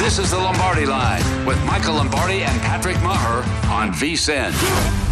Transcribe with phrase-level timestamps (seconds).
[0.00, 5.09] This is the Lombardi Line with Michael Lombardi and Patrick Meagher on VSIN.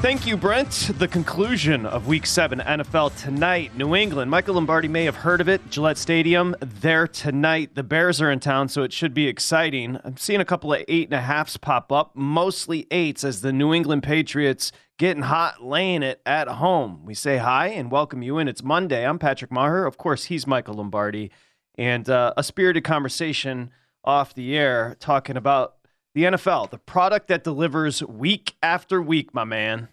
[0.00, 0.92] Thank you, Brent.
[0.94, 3.76] The conclusion of Week 7 NFL tonight.
[3.76, 4.30] New England.
[4.30, 5.68] Michael Lombardi may have heard of it.
[5.70, 6.54] Gillette Stadium.
[6.60, 7.74] There tonight.
[7.74, 9.98] The Bears are in town, so it should be exciting.
[10.04, 13.52] I'm seeing a couple of eight and a halfs pop up, mostly eights, as the
[13.52, 17.04] New England Patriots getting hot, laying it at home.
[17.04, 18.46] We say hi and welcome you in.
[18.46, 19.04] It's Monday.
[19.04, 19.84] I'm Patrick Meagher.
[19.84, 21.32] Of course, he's Michael Lombardi.
[21.74, 23.72] And uh, a spirited conversation
[24.04, 25.74] off the air talking about
[26.18, 29.86] the NFL, the product that delivers week after week, my man.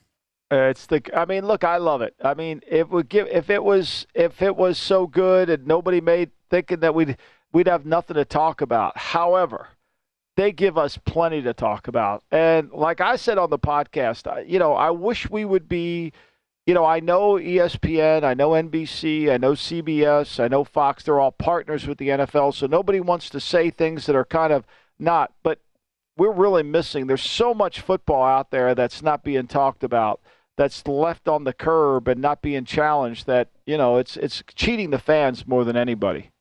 [0.52, 1.00] Uh, it's the.
[1.16, 2.16] I mean, look, I love it.
[2.24, 6.02] I mean, if we give, if it was, if it was so good and nobody
[6.02, 7.18] made thinking that we'd
[7.54, 8.98] we'd have nothing to talk about.
[8.98, 9.68] However,
[10.36, 12.24] they give us plenty to talk about.
[12.32, 16.12] And like I said on the podcast, I, you know, I wish we would be.
[16.66, 21.04] You know, I know ESPN, I know NBC, I know CBS, I know Fox.
[21.04, 24.52] They're all partners with the NFL, so nobody wants to say things that are kind
[24.52, 24.66] of
[24.98, 25.32] not.
[25.44, 25.60] But
[26.18, 27.08] we're really missing.
[27.08, 30.22] There's so much football out there that's not being talked about,
[30.58, 33.28] that's left on the curb and not being challenged.
[33.28, 36.32] That you know, it's it's cheating the fans more than anybody.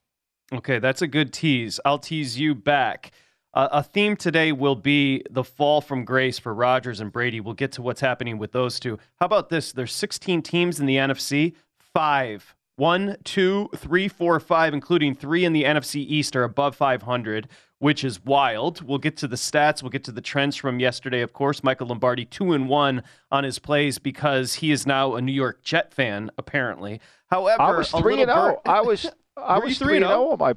[0.53, 1.81] Okay, that's a good tease.
[1.85, 3.11] I'll tease you back.
[3.55, 7.41] Uh, a theme today will be the fall from grace for Rodgers and Brady.
[7.41, 8.99] We'll get to what's happening with those two.
[9.21, 9.73] How about this?
[9.73, 11.55] There's 16 teams in the NFC.
[11.79, 17.49] Five, one, two, three, four, five, including three in the NFC East are above 500,
[17.79, 18.83] which is wild.
[18.83, 19.83] We'll get to the stats.
[19.83, 21.21] We'll get to the trends from yesterday.
[21.21, 25.23] Of course, Michael Lombardi two and one on his plays because he is now a
[25.23, 26.31] New York Jet fan.
[26.39, 28.57] Apparently, however, I was three and zero.
[28.57, 28.61] Oh.
[28.65, 29.07] bur- I was
[29.37, 30.17] I was 3 and and oh?
[30.33, 30.37] oh zero.
[30.37, 30.55] My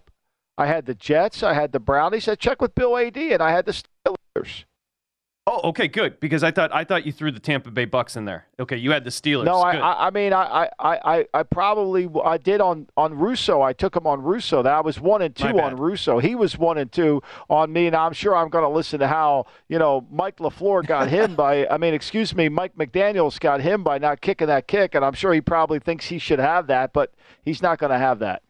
[0.60, 2.28] I had the Jets, I had the Brownies.
[2.28, 4.66] I checked with Bill Ad, and I had the Steelers.
[5.50, 6.19] Oh, okay, good.
[6.19, 8.47] Because I thought I thought you threw the Tampa Bay Bucks in there.
[8.59, 9.46] Okay, you had the Steelers.
[9.46, 13.62] No, I, I, I mean, I, I, I, I probably I did on on Russo.
[13.62, 14.62] I took him on Russo.
[14.62, 16.19] That I was one and two on Russo.
[16.19, 19.07] He was one and two on me, and I'm sure I'm going to listen to
[19.07, 21.66] how you know Mike Lafleur got him by.
[21.68, 25.13] I mean, excuse me, Mike McDaniel's got him by not kicking that kick, and I'm
[25.13, 27.13] sure he probably thinks he should have that, but
[27.46, 28.44] he's not going to have that.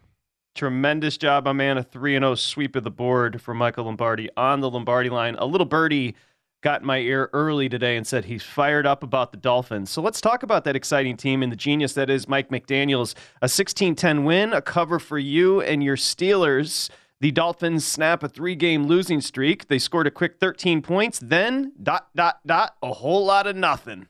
[0.55, 1.77] Tremendous job, my man.
[1.77, 5.35] A 3 0 sweep of the board for Michael Lombardi on the Lombardi line.
[5.35, 6.15] A little birdie
[6.61, 9.89] got in my ear early today and said he's fired up about the Dolphins.
[9.89, 13.13] So let's talk about that exciting team and the genius that is Mike McDaniels.
[13.41, 16.89] A 16 10 win, a cover for you and your Steelers.
[17.19, 19.67] The Dolphins snap a three game losing streak.
[19.67, 24.07] They scored a quick 13 points, then dot, dot, dot, a whole lot of nothing.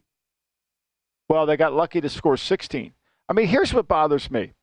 [1.30, 2.94] Well, they got lucky to score 16.
[3.30, 4.54] I mean, here's what bothers me.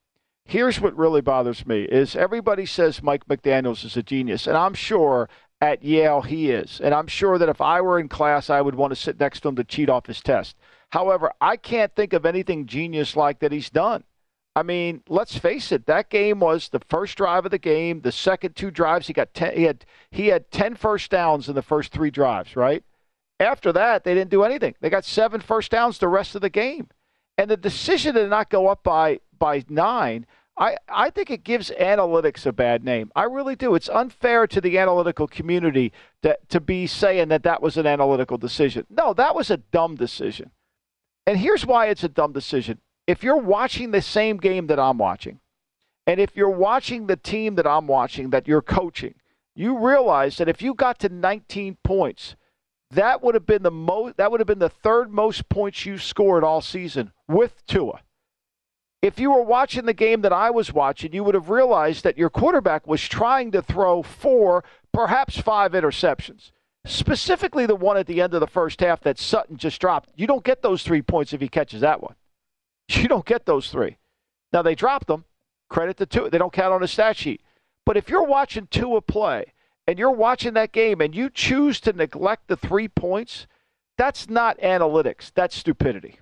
[0.47, 4.75] Here's what really bothers me is everybody says Mike McDaniels is a genius, and I'm
[4.75, 5.29] sure
[5.65, 6.79] at Yale he is.
[6.85, 9.41] And I'm sure that if I were in class, I would want to sit next
[9.41, 10.57] to him to cheat off his test.
[10.91, 14.05] However, I can't think of anything genius like that he's done.
[14.55, 15.87] I mean, let's face it.
[15.87, 18.03] That game was the first drive of the game.
[18.03, 19.57] The second two drives, he got ten.
[19.57, 22.55] He had he had 10 first downs in the first three drives.
[22.55, 22.85] Right.
[23.41, 24.75] After that, they didn't do anything.
[24.81, 26.89] They got seven first downs the rest of the game,
[27.39, 30.27] and the decision to not go up by by nine.
[30.57, 33.11] I, I think it gives analytics a bad name.
[33.17, 33.75] I really do.
[33.75, 35.93] It's unfair to the analytical community
[36.23, 38.87] that, to be saying that that was an analytical decision.
[38.89, 40.53] No, that was a dumb decision.
[41.27, 42.79] And here's why it's a dumb decision.
[43.07, 45.41] If you're watching the same game that I'm watching,
[46.07, 49.15] and if you're watching the team that I'm watching that you're coaching,
[49.57, 52.37] you realize that if you got to 19 points,
[52.91, 54.17] that would have been the most.
[54.19, 58.01] That would have been the third most points you scored all season with Tua.
[59.05, 62.17] If you were watching the game that I was watching, you would have realized that
[62.17, 64.65] your quarterback was trying to throw four,
[64.95, 66.53] perhaps five interceptions.
[66.87, 70.09] Specifically, the one at the end of the first half that Sutton just dropped.
[70.17, 72.15] You don't get those three points if he catches that one.
[72.89, 73.99] You don't get those three.
[74.55, 75.27] Now they dropped them.
[75.69, 76.31] Credit to Tua.
[76.31, 77.43] They don't count on a stat sheet.
[77.85, 79.53] But if you're watching Tua play
[79.87, 83.47] and you're watching that game and you choose to neglect the three points,
[83.99, 85.31] that's not analytics.
[85.35, 86.21] That's stupidity.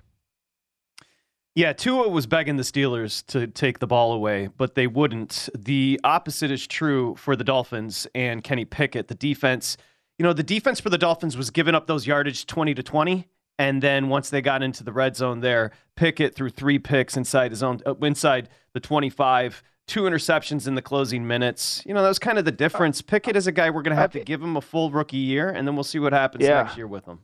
[1.55, 5.49] Yeah, Tua was begging the Steelers to take the ball away, but they wouldn't.
[5.53, 9.07] The opposite is true for the Dolphins and Kenny Pickett.
[9.07, 9.77] The defense,
[10.17, 13.27] you know, the defense for the Dolphins was giving up those yardage 20 to 20.
[13.59, 17.51] And then once they got into the red zone there, Pickett threw three picks inside
[17.51, 21.83] his own, uh, inside the 25 two interceptions in the closing minutes.
[21.85, 23.01] You know, that was kind of the difference.
[23.01, 25.49] Pickett is a guy we're going to have to give him a full rookie year,
[25.49, 26.63] and then we'll see what happens yeah.
[26.63, 27.19] next year with him.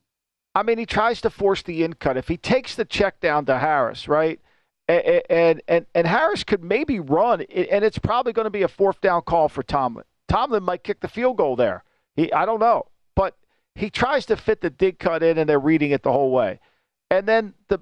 [0.56, 2.18] I mean, he tries to force the in cut.
[2.18, 4.40] If he takes the check down to Harris, right?
[4.88, 9.00] And, and and Harris could maybe run, and it's probably going to be a fourth
[9.02, 10.06] down call for Tomlin.
[10.28, 11.84] Tomlin might kick the field goal there.
[12.16, 13.38] He, I don't know, but
[13.76, 16.60] he tries to fit the dig cut in, and they're reading it the whole way.
[17.12, 17.78] And then the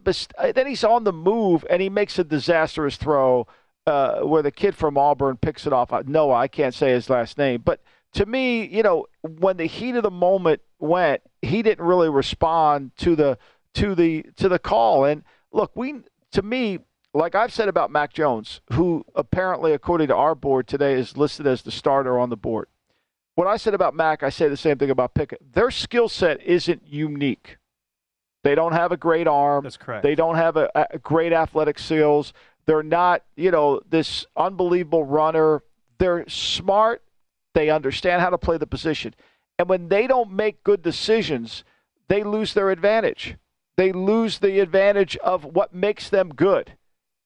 [0.54, 3.48] then he's on the move, and he makes a disastrous throw
[3.86, 5.94] uh, where the kid from Auburn picks it off.
[6.06, 7.82] Noah, I can't say his last name, but
[8.14, 12.92] to me, you know, when the heat of the moment went, he didn't really respond
[12.98, 13.38] to the
[13.76, 15.06] to the to the call.
[15.06, 16.02] And look, we
[16.32, 16.80] to me,
[17.14, 21.48] like I've said about Mac Jones, who apparently, according to our board today, is listed
[21.48, 22.68] as the starter on the board.
[23.36, 25.54] What I said about Mac, I say the same thing about Pickett.
[25.54, 27.58] Their skill set isn't unique.
[28.44, 29.64] They don't have a great arm.
[29.64, 30.04] That's correct.
[30.04, 32.34] They don't have a, a great athletic skills.
[32.66, 35.62] They're not, you know, this unbelievable runner.
[36.00, 37.04] They're smart.
[37.54, 39.14] They understand how to play the position.
[39.60, 41.64] And when they don't make good decisions,
[42.08, 43.38] they lose their advantage.
[43.76, 46.74] They lose the advantage of what makes them good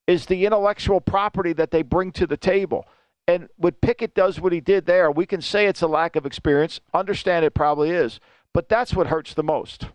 [0.07, 2.85] is the intellectual property that they bring to the table.
[3.27, 6.25] And when Pickett does what he did there, we can say it's a lack of
[6.25, 6.81] experience.
[6.93, 8.19] Understand it probably is.
[8.53, 9.87] But that's what hurts the most.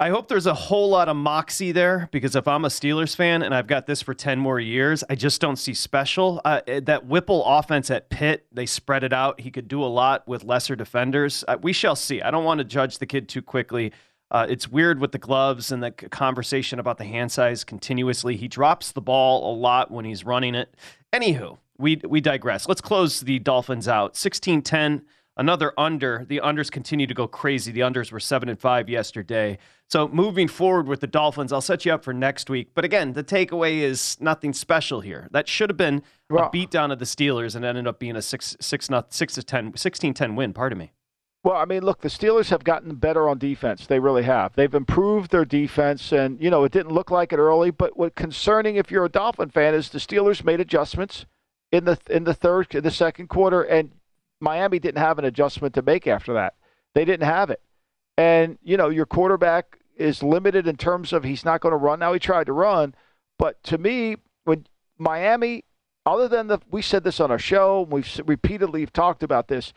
[0.00, 3.42] I hope there's a whole lot of moxie there because if I'm a Steelers fan
[3.42, 6.40] and I've got this for 10 more years, I just don't see special.
[6.44, 9.40] Uh, eh, that Whipple offense at Pitt, they spread it out.
[9.40, 11.44] He could do a lot with lesser defenders.
[11.46, 12.20] Uh, we shall see.
[12.20, 13.92] I don't want to judge the kid too quickly.
[14.30, 18.34] Uh, it's weird with the gloves and the conversation about the hand size continuously.
[18.36, 20.74] He drops the ball a lot when he's running it.
[21.12, 22.66] Anywho, we, we digress.
[22.66, 24.16] Let's close the Dolphins out.
[24.16, 25.02] 16 10
[25.36, 26.24] another under.
[26.28, 27.72] The unders continue to go crazy.
[27.72, 29.58] The unders were seven and five yesterday.
[29.92, 32.70] So moving forward with the Dolphins, I'll set you up for next week.
[32.74, 35.28] But again, the takeaway is nothing special here.
[35.32, 38.22] That should have been well, a beatdown of the Steelers and ended up being a
[38.22, 40.54] six six not six to 10, 16-10 win.
[40.54, 40.92] Pardon me.
[41.44, 43.86] Well, I mean, look, the Steelers have gotten better on defense.
[43.86, 44.54] They really have.
[44.54, 47.70] They've improved their defense, and you know it didn't look like it early.
[47.70, 51.26] But what concerning, if you're a Dolphin fan, is the Steelers made adjustments
[51.70, 53.92] in the in the third, in the second quarter, and
[54.40, 56.54] Miami didn't have an adjustment to make after that.
[56.94, 57.60] They didn't have it.
[58.16, 61.98] And, you know, your quarterback is limited in terms of he's not going to run.
[61.98, 62.94] Now he tried to run,
[63.38, 64.66] but to me, when
[64.98, 65.64] Miami,
[66.06, 69.72] other than the, we said this on our show, we've repeatedly talked about this,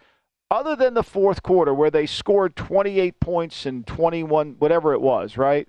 [0.51, 5.37] other than the fourth quarter where they scored 28 points and 21, whatever it was,
[5.37, 5.67] right?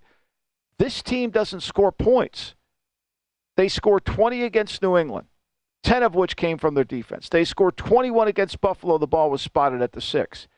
[0.79, 2.55] This team doesn't score points.
[3.57, 5.29] They scored 20 against New England.
[5.83, 7.29] 10 of which came from their defense.
[7.29, 8.99] They scored 21 against Buffalo.
[8.99, 10.49] The ball was spotted at the six.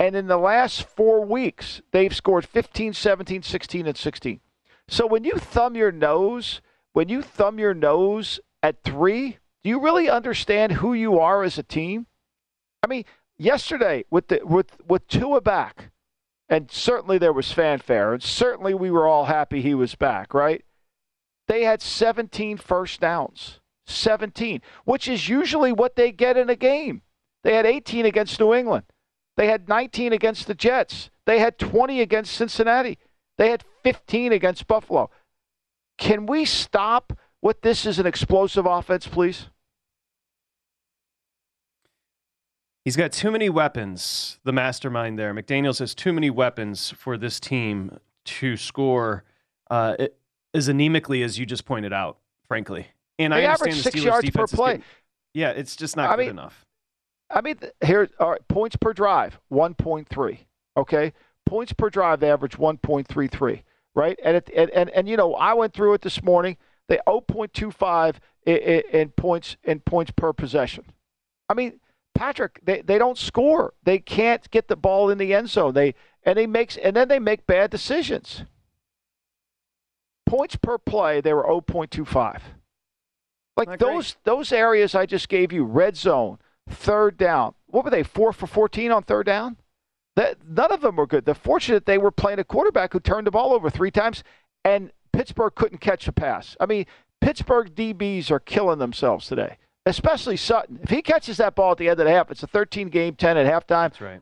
[0.00, 4.40] And in the last four weeks, they've scored 15, 17, 16, and 16.
[4.88, 6.62] So when you thumb your nose,
[6.94, 11.58] when you thumb your nose at three, do you really understand who you are as
[11.58, 12.06] a team?
[12.82, 13.04] I mean,
[13.36, 15.90] yesterday with the with with Tua back,
[16.48, 20.64] and certainly there was fanfare, and certainly we were all happy he was back, right?
[21.46, 23.60] They had 17 first downs.
[23.86, 27.02] 17, which is usually what they get in a game.
[27.42, 28.84] They had 18 against New England.
[29.36, 31.10] They had 19 against the Jets.
[31.26, 32.98] They had 20 against Cincinnati.
[33.38, 35.10] They had 15 against Buffalo.
[35.98, 39.46] Can we stop what this is an explosive offense, please?
[42.84, 45.34] He's got too many weapons, the mastermind there.
[45.34, 49.24] McDaniels has too many weapons for this team to score
[49.70, 49.96] uh,
[50.54, 52.18] as anemically as you just pointed out,
[52.48, 52.88] frankly.
[53.18, 54.80] And they I average six Steelers yards per play.
[55.34, 56.66] Yeah, it's just not I good mean, enough.
[57.30, 60.46] I mean, here all right, points per drive, one point three.
[60.76, 61.12] Okay,
[61.46, 63.62] points per drive, average one point three three.
[63.94, 66.56] Right, and it, and, and and you know, I went through it this morning.
[66.88, 70.84] They 0.25 in, in points in points per possession.
[71.48, 71.78] I mean,
[72.14, 73.74] Patrick, they, they don't score.
[73.84, 75.74] They can't get the ball in the end zone.
[75.74, 75.94] They
[76.24, 78.42] and they makes and then they make bad decisions.
[80.26, 82.40] Points per play, they were 0.25.
[83.56, 86.38] Like those those areas I just gave you, red zone,
[86.70, 87.54] third down.
[87.66, 88.02] What were they?
[88.02, 89.56] Four for 14 on third down.
[90.16, 91.24] That none of them were good.
[91.24, 94.24] They're fortunate they were playing a quarterback who turned the ball over three times,
[94.64, 96.56] and Pittsburgh couldn't catch a pass.
[96.60, 96.86] I mean,
[97.20, 100.80] Pittsburgh DBs are killing themselves today, especially Sutton.
[100.82, 103.14] If he catches that ball at the end of the half, it's a 13 game
[103.14, 103.90] 10 at halftime.
[103.90, 104.20] That's right.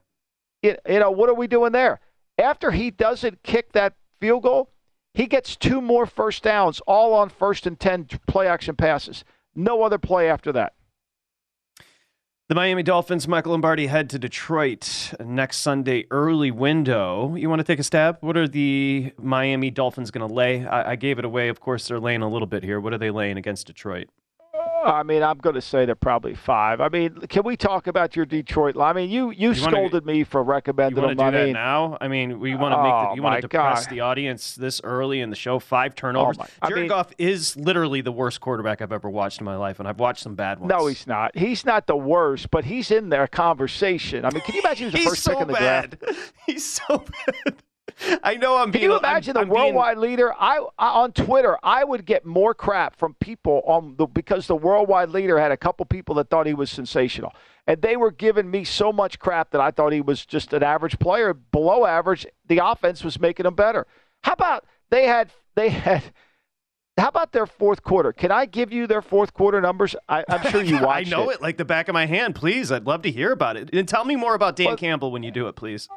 [0.63, 2.01] You, you know, what are we doing there?
[2.37, 4.71] After he doesn't kick that field goal,
[5.15, 9.25] he gets two more first downs, all on first and 10 play action passes.
[9.55, 10.75] No other play after that.
[12.49, 17.35] The Miami Dolphins, Michael Lombardi, head to Detroit next Sunday, early window.
[17.35, 18.17] You want to take a stab?
[18.23, 20.67] What are the Miami Dolphins going to lay?
[20.67, 21.51] I, I, gave it away.
[21.51, 22.81] Of course, they're laying a little bit here.
[22.81, 24.09] What are they laying against Detroit?
[24.85, 26.81] Oh, I mean, I'm going to say they're probably five.
[26.81, 28.77] I mean, can we talk about your Detroit?
[28.77, 31.17] I mean, you you, you scolded to, me for recommending you them.
[31.17, 31.99] Do I mean, that now.
[32.01, 33.95] I mean, we want to make the, oh, you want to oh, depress God.
[33.95, 35.59] the audience this early in the show.
[35.59, 36.39] Five oh, turnovers.
[36.41, 39.81] Oh Jared mean, Goff is literally the worst quarterback I've ever watched in my life,
[39.81, 40.71] and I've watched some bad ones.
[40.71, 41.37] No, he's not.
[41.37, 44.25] He's not the worst, but he's in their conversation.
[44.25, 45.99] I mean, can you imagine he was the first so pick in the bad.
[45.99, 46.33] draft?
[46.47, 47.05] He's so
[47.45, 47.55] bad.
[48.23, 48.91] I know I'm Can being.
[48.91, 50.11] you imagine I'm, the I'm worldwide being...
[50.11, 50.33] leader?
[50.39, 54.57] I, I, on Twitter, I would get more crap from people on the because the
[54.57, 57.33] worldwide leader had a couple people that thought he was sensational,
[57.67, 60.63] and they were giving me so much crap that I thought he was just an
[60.63, 62.27] average player, below average.
[62.47, 63.87] The offense was making him better.
[64.23, 66.03] How about they had they had.
[66.97, 68.13] How about their fourth quarter?
[68.13, 69.95] Can I give you their fourth quarter numbers?
[70.09, 71.35] I, am sure you watched I know it.
[71.35, 72.35] it like the back of my hand.
[72.35, 73.71] Please, I'd love to hear about it.
[73.73, 75.89] And tell me more about Dan Campbell when you do it, please.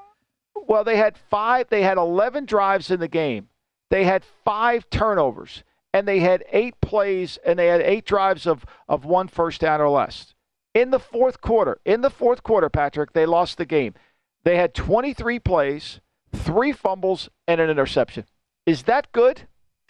[0.68, 1.68] Well, they had five.
[1.70, 3.50] They had 11 drives in the game.
[3.89, 5.63] They had five turnovers,
[5.94, 9.82] and they had eight plays, and they had eight drives of of one first down
[9.82, 10.34] or less.
[10.74, 13.94] In the fourth quarter, in the fourth quarter, Patrick, they lost the game.
[14.44, 16.00] They had 23 plays,
[16.34, 18.25] three fumbles, and an interception.
[18.65, 19.41] Is that good?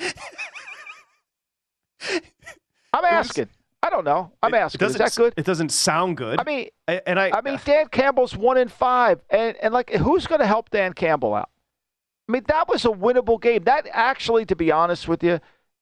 [2.93, 3.49] I'm asking.
[3.83, 4.31] I don't know.
[4.43, 4.87] I'm asking.
[4.87, 5.33] Is that good?
[5.37, 6.39] It doesn't sound good.
[6.39, 9.73] I mean, I, and I, I mean, uh, Dan Campbell's one in five, and and
[9.73, 11.49] like, who's going to help Dan Campbell out?
[12.29, 13.63] I mean, that was a winnable game.
[13.63, 15.39] That actually, to be honest with you,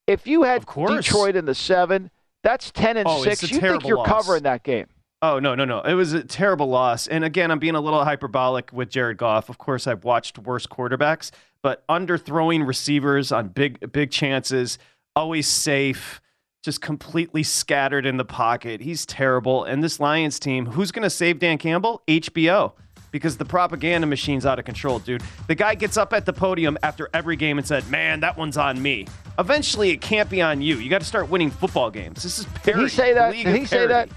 [0.08, 2.10] if you had Detroit in the seven,
[2.42, 3.42] that's ten and oh, six.
[3.52, 4.08] You think you're loss.
[4.08, 4.88] covering that game?
[5.22, 5.82] Oh no, no, no!
[5.82, 7.06] It was a terrible loss.
[7.06, 9.50] And again, I'm being a little hyperbolic with Jared Goff.
[9.50, 14.80] Of course, I've watched worse quarterbacks, but underthrowing receivers on big, big chances,
[15.18, 16.22] always safe
[16.62, 18.82] just completely scattered in the pocket.
[18.82, 19.64] He's terrible.
[19.64, 22.02] And this Lions team, who's going to save Dan Campbell?
[22.08, 22.74] HBO.
[23.12, 25.24] Because the propaganda machine's out of control, dude.
[25.48, 28.56] The guy gets up at the podium after every game and said, "Man, that one's
[28.56, 29.08] on me."
[29.40, 30.76] Eventually, it can't be on you.
[30.76, 32.22] You got to start winning football games.
[32.22, 32.84] This is parody.
[32.84, 33.32] Did he say that?
[33.34, 34.10] Did he say that?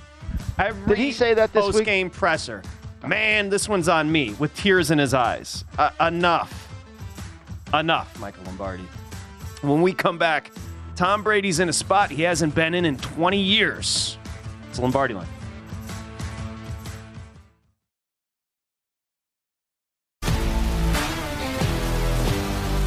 [0.59, 2.63] Every Did he say that this post game presser?
[3.07, 5.65] Man, this one's on me with tears in his eyes.
[5.79, 6.69] Uh, enough.
[7.73, 8.87] Enough, Michael Lombardi.
[9.63, 10.53] When we come back,
[10.97, 14.19] Tom Brady's in a spot he hasn't been in in 20 years.
[14.69, 15.27] It's Lombardi line.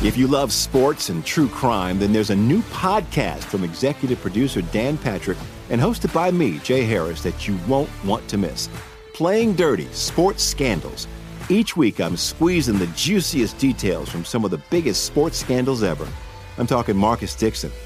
[0.06, 4.62] If you love sports and true crime, then there's a new podcast from executive producer
[4.62, 5.38] Dan Patrick
[5.72, 8.70] and hosted by me, Jay Harris, that you won't want to miss.
[9.16, 11.08] Playing Dirty Sports Scandals.
[11.50, 16.08] Each week, I'm squeezing the juiciest details from some of the biggest sports scandals ever.
[16.60, 17.72] I'm talking Marcus Dixon.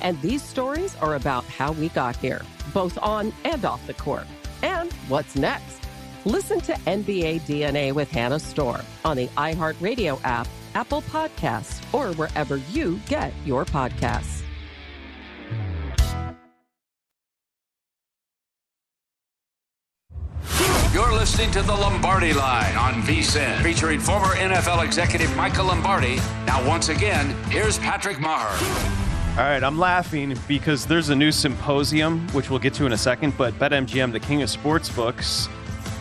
[0.00, 4.26] And these stories are about how we got here, both on and off the court.
[4.62, 5.80] And what's next?
[6.24, 12.56] Listen to NBA DNA with Hannah Storm on the iHeartRadio app, Apple Podcasts, or wherever
[12.72, 14.42] you get your podcasts.
[20.92, 26.16] You're listening to the Lombardi Line on VSIN, featuring former NFL executive Michael Lombardi.
[26.46, 29.05] Now, once again, here's Patrick Meagher.
[29.36, 32.96] All right, I'm laughing because there's a new symposium, which we'll get to in a
[32.96, 33.36] second.
[33.36, 35.50] But BetMGM, the king of sportsbooks,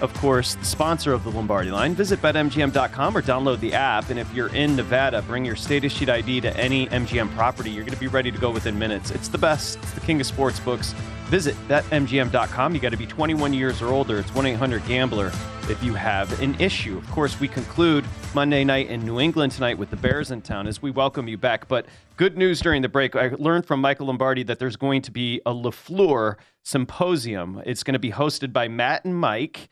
[0.01, 1.95] of course, the sponsor of the Lombardi line.
[1.95, 4.09] Visit betmgm.com or download the app.
[4.09, 7.71] And if you're in Nevada, bring your status sheet ID to any MGM property.
[7.71, 9.11] You're going to be ready to go within minutes.
[9.11, 9.79] It's the best.
[9.79, 10.95] It's the king of sportsbooks.
[11.25, 12.75] Visit betmgm.com.
[12.75, 14.19] You got to be 21 years or older.
[14.19, 15.31] It's 1 800 Gambler
[15.69, 16.97] if you have an issue.
[16.97, 18.05] Of course, we conclude
[18.35, 21.37] Monday night in New England tonight with the Bears in town as we welcome you
[21.37, 21.67] back.
[21.67, 23.15] But good news during the break.
[23.15, 27.61] I learned from Michael Lombardi that there's going to be a LaFleur symposium.
[27.65, 29.69] It's going to be hosted by Matt and Mike.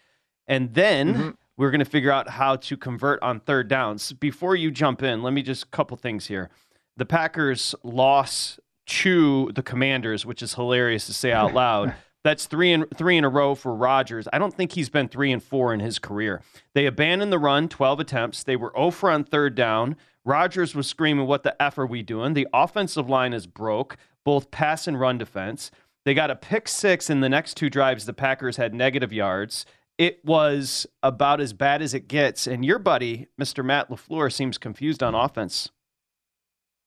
[0.48, 1.30] And then mm-hmm.
[1.56, 4.12] we're going to figure out how to convert on third downs.
[4.14, 6.50] Before you jump in, let me just a couple things here.
[6.98, 11.94] The Packers loss to the Commanders, which is hilarious to say out loud.
[12.24, 14.28] That's three in three in a row for Rodgers.
[14.32, 16.42] I don't think he's been three and four in his career.
[16.74, 18.44] They abandoned the run, 12 attempts.
[18.44, 19.98] They were 0 for on third down.
[20.26, 22.34] Rodgers was screaming, What the F are we doing?
[22.34, 25.70] The offensive line is broke, both pass and run defense.
[26.06, 28.06] They got a pick six in the next two drives.
[28.06, 29.66] The Packers had negative yards.
[29.98, 32.48] It was about as bad as it gets.
[32.48, 33.64] And your buddy, Mr.
[33.64, 35.70] Matt LaFleur, seems confused on offense.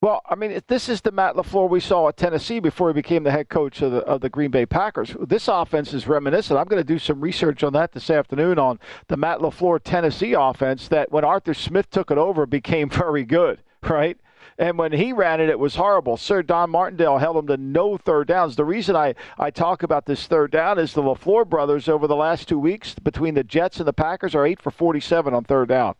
[0.02, 3.22] Well, I mean, this is the Matt LaFleur we saw at Tennessee before he became
[3.22, 5.16] the head coach of the, of the Green Bay Packers.
[5.18, 6.60] This offense is reminiscent.
[6.60, 8.78] I'm going to do some research on that this afternoon on
[9.08, 13.62] the Matt LaFleur Tennessee offense that when Arthur Smith took it over became very good,
[13.82, 14.18] right?
[14.58, 16.18] And when he ran it, it was horrible.
[16.18, 18.54] Sir Don Martindale held him to no third downs.
[18.54, 22.16] The reason I, I talk about this third down is the LaFleur brothers over the
[22.16, 25.68] last two weeks between the Jets and the Packers are 8 for 47 on third
[25.68, 25.94] down.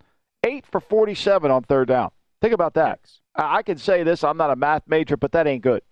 [0.44, 2.11] 8 for 47 on third down.
[2.46, 3.00] Think about that.
[3.35, 4.22] I can say this.
[4.22, 5.82] I'm not a math major, but that ain't good.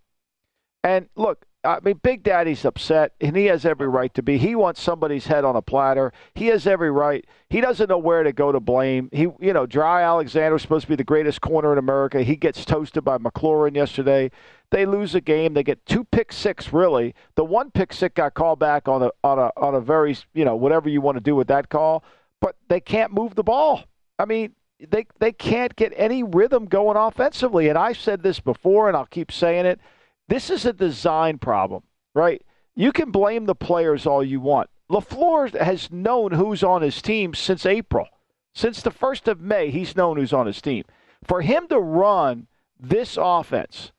[0.85, 4.39] And look, I mean, Big Daddy's upset, and he has every right to be.
[4.39, 6.13] He wants somebody's head on a platter.
[6.37, 7.27] He has every right.
[7.51, 9.09] He doesn't know where to go to blame.
[9.11, 12.23] He, you know, Jaire Alexander supposed to be the greatest corner in America.
[12.23, 14.31] He gets toasted by McLaurin yesterday.
[14.71, 15.55] They lose a game.
[15.55, 16.73] They get two pick six.
[16.73, 20.17] Really, the one pick six got called back on a on a on a very
[20.35, 22.05] you know whatever you want to do with that call,
[22.41, 23.83] but they can't move the ball.
[24.21, 27.69] I mean, they they can't get any rhythm going offensively.
[27.69, 29.81] And I've said this before, and I'll keep saying it.
[30.29, 31.83] This is a design problem,
[32.15, 32.43] right?
[32.75, 34.71] You can blame the players all you want.
[34.91, 38.09] LaFleur has known who's on his team since April.
[38.55, 40.85] Since the 1st of May, he's known who's on his team.
[41.25, 42.47] For him to run
[42.79, 43.93] this offense,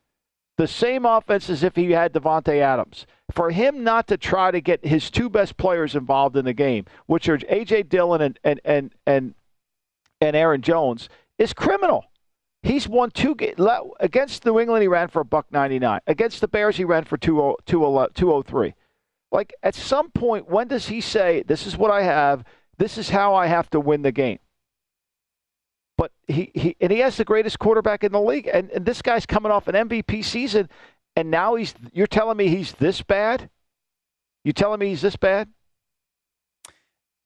[0.58, 4.62] the same offense as if he had Davante Adams, for him not to try to
[4.62, 7.84] get his two best players involved in the game, which are A.J.
[7.84, 9.34] Dillon and, and, and, and
[10.22, 12.06] and Aaron Jones is criminal.
[12.64, 13.60] He's won two games
[14.00, 14.82] against New England.
[14.82, 16.00] He ran for a buck ninety nine.
[16.08, 18.74] Against the Bears, he ran for 203.
[19.32, 22.44] Like at some point, when does he say, "This is what I have.
[22.78, 24.40] This is how I have to win the game"?
[25.98, 29.02] But he, he and he has the greatest quarterback in the league, and, and this
[29.02, 30.70] guy's coming off an MVP season,
[31.16, 31.76] and now he's.
[31.94, 33.50] You're telling me he's this bad?
[34.44, 35.50] You telling me he's this bad?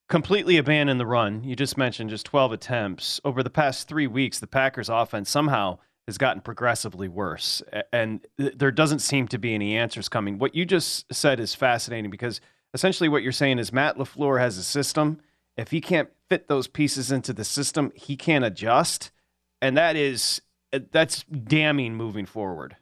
[0.10, 1.43] Completely abandoned the run.
[1.43, 3.22] You just mentioned just 12 attempts.
[3.24, 7.62] Over the past three weeks, the Packers' offense somehow has gotten progressively worse,
[7.93, 10.39] and there doesn't seem to be any answers coming.
[10.39, 12.41] What you just said is fascinating because
[12.74, 15.22] essentially what you're saying is Matt LaFleur has a system.
[15.56, 19.12] If he can't fit those pieces into the system, he can't adjust.
[19.62, 20.41] And that is
[20.74, 22.76] uh, that's damning moving forward.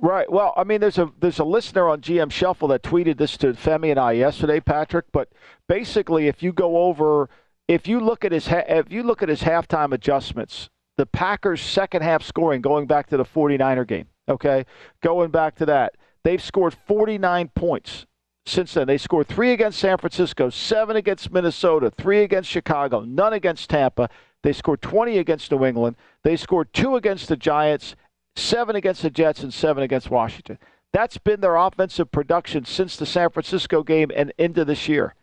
[0.00, 0.30] Right.
[0.30, 3.52] Well, I mean, there's a there's a listener on GM Shuffle that tweeted this to
[3.54, 5.06] Femi and I yesterday, Patrick.
[5.12, 5.30] But
[5.68, 7.28] basically, if you go over,
[7.66, 12.02] if you look at his if you look at his halftime adjustments the Packers' second
[12.02, 14.08] half scoring going back to the 49er game.
[14.28, 14.66] Okay,
[15.00, 18.04] going back to that, they've scored 49 points
[18.44, 18.88] since then.
[18.88, 24.10] They scored three against San Francisco, seven against Minnesota, three against Chicago, none against Tampa.
[24.42, 25.96] They scored 20 against New England.
[26.24, 27.96] They scored two against the Giants,
[28.38, 30.58] seven against the Jets, and seven against Washington.
[30.92, 35.14] That's been their offensive production since the San Francisco game and into this year.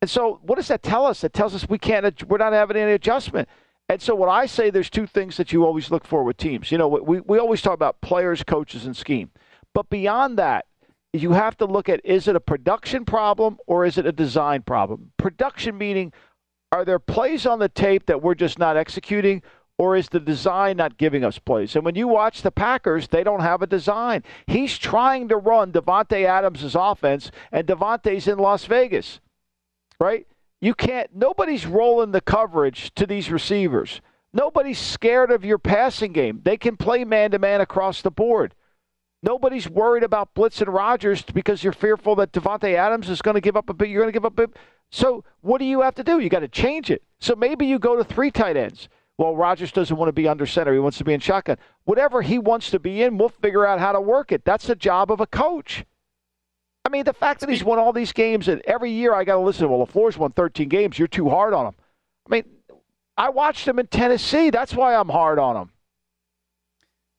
[0.00, 1.24] And so, what does that tell us?
[1.24, 2.28] It tells us we can't.
[2.28, 3.48] We're not having any adjustment.
[3.88, 6.70] And so, what I say, there's two things that you always look for with teams.
[6.70, 9.30] You know, we we always talk about players, coaches, and scheme.
[9.72, 10.66] But beyond that,
[11.12, 14.62] you have to look at is it a production problem or is it a design
[14.62, 15.12] problem?
[15.16, 16.12] Production meaning,
[16.72, 19.42] are there plays on the tape that we're just not executing,
[19.78, 21.74] or is the design not giving us plays?
[21.74, 24.22] And when you watch the Packers, they don't have a design.
[24.46, 29.20] He's trying to run Davante Adams' offense, and Davante's in Las Vegas,
[29.98, 30.26] right?
[30.60, 34.00] You can't, nobody's rolling the coverage to these receivers.
[34.32, 36.40] Nobody's scared of your passing game.
[36.44, 38.54] They can play man to man across the board.
[39.22, 43.56] Nobody's worried about blitzing Rodgers because you're fearful that Davante Adams is going to give
[43.56, 43.88] up a bit.
[43.88, 44.56] You're going to give up a bit.
[44.90, 46.18] So what do you have to do?
[46.18, 47.02] You got to change it.
[47.20, 48.88] So maybe you go to three tight ends.
[49.16, 50.72] Well, Rodgers doesn't want to be under center.
[50.72, 51.58] He wants to be in shotgun.
[51.84, 54.44] Whatever he wants to be in, we'll figure out how to work it.
[54.44, 55.84] That's the job of a coach.
[56.84, 59.34] I mean, the fact that he's won all these games and every year I got
[59.34, 59.68] to listen.
[59.68, 60.98] Well, LaFleur's won 13 games.
[60.98, 61.74] You're too hard on him.
[62.26, 62.44] I mean,
[63.16, 64.50] I watched him in Tennessee.
[64.50, 65.70] That's why I'm hard on him.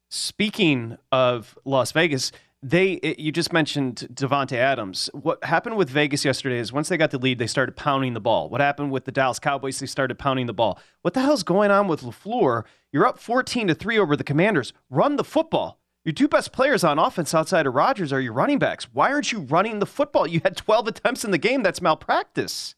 [0.09, 2.31] Speaking of Las Vegas,
[2.65, 5.09] they it, you just mentioned Davante Adams.
[5.13, 8.19] What happened with Vegas yesterday is once they got the lead, they started pounding the
[8.19, 8.49] ball.
[8.49, 9.79] What happened with the Dallas Cowboys?
[9.79, 10.79] They started pounding the ball.
[11.03, 12.63] What the hell's going on with LaFleur?
[12.91, 14.73] You're up 14 to 3 over the Commanders.
[14.89, 15.79] Run the football.
[16.03, 18.85] Your two best players on offense outside of Rodgers are your running backs.
[18.91, 20.25] Why aren't you running the football?
[20.25, 21.61] You had 12 attempts in the game.
[21.61, 22.73] That's malpractice.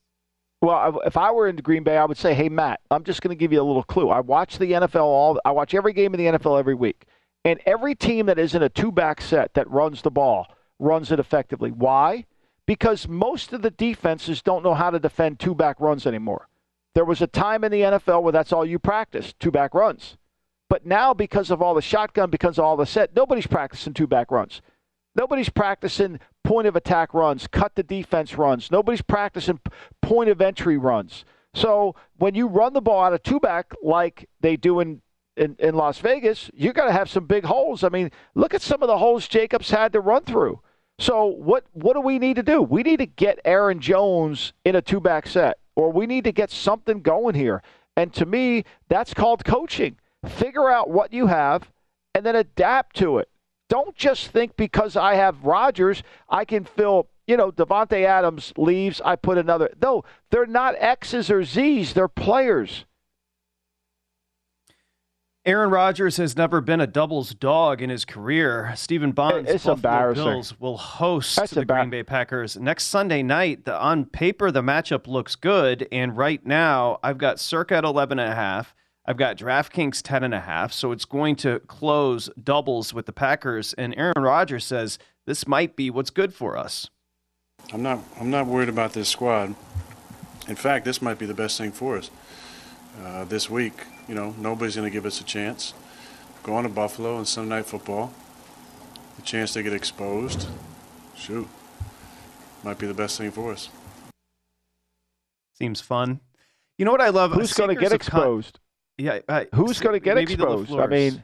[0.61, 3.29] Well, if I were in Green Bay, I would say, "Hey, Matt, I'm just going
[3.29, 4.09] to give you a little clue.
[4.09, 5.39] I watch the NFL all.
[5.45, 7.05] I watch every game in the NFL every week,
[7.43, 10.47] and every team that is in a two-back set that runs the ball
[10.79, 11.71] runs it effectively.
[11.71, 12.25] Why?
[12.65, 16.47] Because most of the defenses don't know how to defend two-back runs anymore.
[16.93, 20.17] There was a time in the NFL where that's all you practiced, two-back runs.
[20.69, 24.31] But now, because of all the shotgun, because of all the set, nobody's practicing two-back
[24.31, 24.61] runs.
[25.15, 28.69] Nobody's practicing point of attack runs, cut the defense runs.
[28.71, 29.59] Nobody's practicing
[30.01, 31.25] point of entry runs.
[31.53, 35.01] So when you run the ball out of two back like they do in,
[35.37, 37.83] in, in Las Vegas, you're going to have some big holes.
[37.83, 40.59] I mean, look at some of the holes Jacobs had to run through.
[40.99, 42.61] So what what do we need to do?
[42.61, 46.31] We need to get Aaron Jones in a two back set, or we need to
[46.31, 47.61] get something going here.
[47.95, 49.97] And to me, that's called coaching.
[50.27, 51.71] Figure out what you have
[52.15, 53.29] and then adapt to it.
[53.69, 59.01] Don't just think because I have Rodgers, I can fill, you know, Davante Adams leaves,
[59.03, 59.69] I put another.
[59.81, 62.85] No, they're not X's or Z's, they're players.
[65.47, 68.73] Aaron Rodgers has never been a doubles dog in his career.
[68.75, 73.23] Stephen Bonds, it's Buffalo Bills will host That's the embar- Green Bay Packers next Sunday
[73.23, 73.63] night.
[73.63, 78.19] The, on paper, the matchup looks good, and right now I've got circa at eleven
[78.19, 78.75] and a half.
[79.05, 83.13] I've got DraftKings 10 and a half, so it's going to close doubles with the
[83.13, 83.71] Packers.
[83.75, 86.89] And Aaron Rodgers says this might be what's good for us.
[87.71, 87.99] I'm not.
[88.19, 89.55] I'm not worried about this squad.
[90.49, 92.11] In fact, this might be the best thing for us
[93.01, 93.85] uh, this week.
[94.07, 95.73] You know, nobody's going to give us a chance.
[96.43, 98.13] Going to Buffalo and Sunday Night Football,
[99.17, 100.47] the chance to get exposed.
[101.15, 101.47] Shoot,
[102.63, 103.69] might be the best thing for us.
[105.55, 106.21] Seems fun.
[106.77, 107.33] You know what I love?
[107.33, 108.59] Who's going to get exposed?
[108.97, 110.71] Yeah, uh, who's going to get exposed?
[110.71, 111.23] I mean,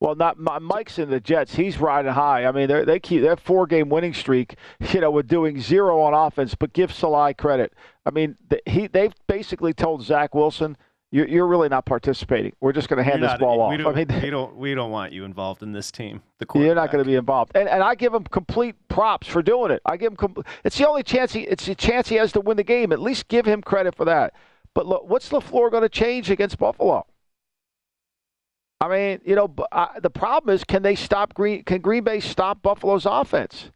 [0.00, 1.54] well, not Mike's in the Jets.
[1.54, 2.46] He's riding high.
[2.46, 4.56] I mean, they they keep their four game winning streak.
[4.92, 7.72] You know, with doing zero on offense, but give Saleh credit.
[8.06, 10.76] I mean, the, he they've basically told Zach Wilson.
[11.14, 12.54] You're, you're really not participating.
[12.60, 13.72] We're just going to hand You're this not- ball off.
[13.72, 14.56] I mean, we don't.
[14.56, 16.22] We don't want you involved in this team.
[16.38, 17.52] The you're not going to be involved.
[17.54, 19.82] And, and I give him complete props for doing it.
[19.84, 20.16] I give him.
[20.16, 21.42] Com- it's the only chance he.
[21.42, 22.92] It's the chance he has to win the game.
[22.92, 24.32] At least give him credit for that.
[24.74, 27.04] But look, what's Lafleur going to change against Buffalo?
[28.80, 31.62] I mean, you know, uh, the problem is, can they stop Green?
[31.62, 33.70] Can Green Bay stop Buffalo's offense?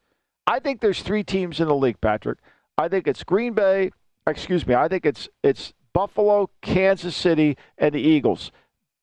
[0.46, 2.38] I think there's three teams in the league, Patrick.
[2.78, 3.90] I think it's Green Bay.
[4.26, 4.74] Excuse me.
[4.74, 8.52] I think it's it's Buffalo, Kansas City, and the Eagles.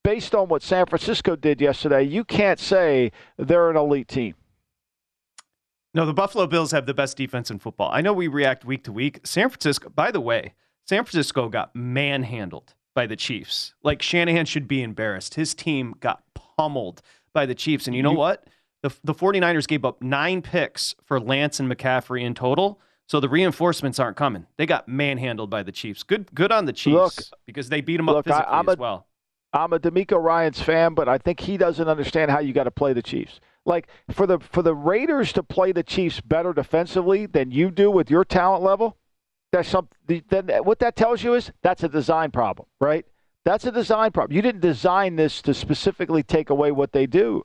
[0.04, 4.36] Based on what San Francisco did yesterday, you can't say they're an elite team.
[5.96, 7.90] No, the Buffalo Bills have the best defense in football.
[7.92, 9.22] I know we react week to week.
[9.24, 10.54] San Francisco, by the way,
[10.88, 13.74] San Francisco got manhandled by the Chiefs.
[13.82, 15.34] Like Shanahan should be embarrassed.
[15.34, 17.02] His team got pummeled
[17.34, 17.88] by the Chiefs.
[17.88, 18.46] And you know what?
[18.84, 22.80] The, the 49ers gave up nine picks for Lance and McCaffrey in total.
[23.08, 24.48] So the reinforcements aren't coming.
[24.58, 26.04] They got manhandled by the Chiefs.
[26.04, 28.78] Good good on the Chiefs Look- because they beat them up look, I- physically as
[28.78, 29.08] well.
[29.56, 32.72] I'm a DeMeco Ryans fan, but I think he doesn't understand how you got to
[32.72, 33.40] play the Chiefs.
[33.66, 37.92] Like for the for the Raiders to play the Chiefs better defensively than you do
[37.92, 38.98] with your talent level,
[39.52, 40.24] that's something.
[40.30, 43.06] Then what that tells you is that's a design problem, right?
[43.46, 44.36] That's a design problem.
[44.36, 47.44] You didn't design this to specifically take away what they do.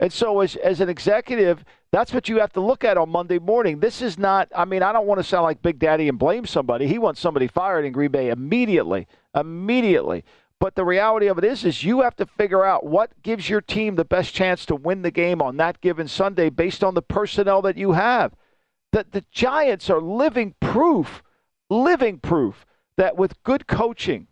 [0.00, 3.38] And so, as, as an executive, that's what you have to look at on Monday
[3.38, 3.80] morning.
[3.80, 6.46] This is not, I mean, I don't want to sound like Big Daddy and blame
[6.46, 6.86] somebody.
[6.86, 10.24] He wants somebody fired in Green Bay immediately, immediately.
[10.60, 13.60] But the reality of it is, is you have to figure out what gives your
[13.60, 17.02] team the best chance to win the game on that given Sunday based on the
[17.02, 18.34] personnel that you have.
[18.92, 21.22] The, the Giants are living proof,
[21.70, 24.26] living proof that with good coaching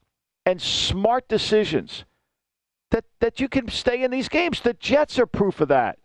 [0.44, 2.04] and smart decisions–
[2.90, 4.60] that, that you can stay in these games.
[4.60, 5.98] The Jets are proof of that.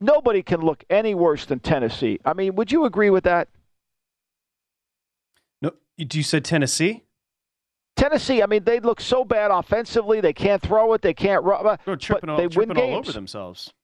[0.00, 2.18] Nobody can look any worse than Tennessee.
[2.24, 3.48] I mean, would you agree with that?
[5.60, 7.04] No, you said Tennessee?
[7.96, 10.22] Tennessee, I mean, they look so bad offensively.
[10.22, 11.02] They can't throw it.
[11.02, 11.66] They can't run.
[11.66, 13.74] Uh, They're tripping, all, they tripping win all over themselves.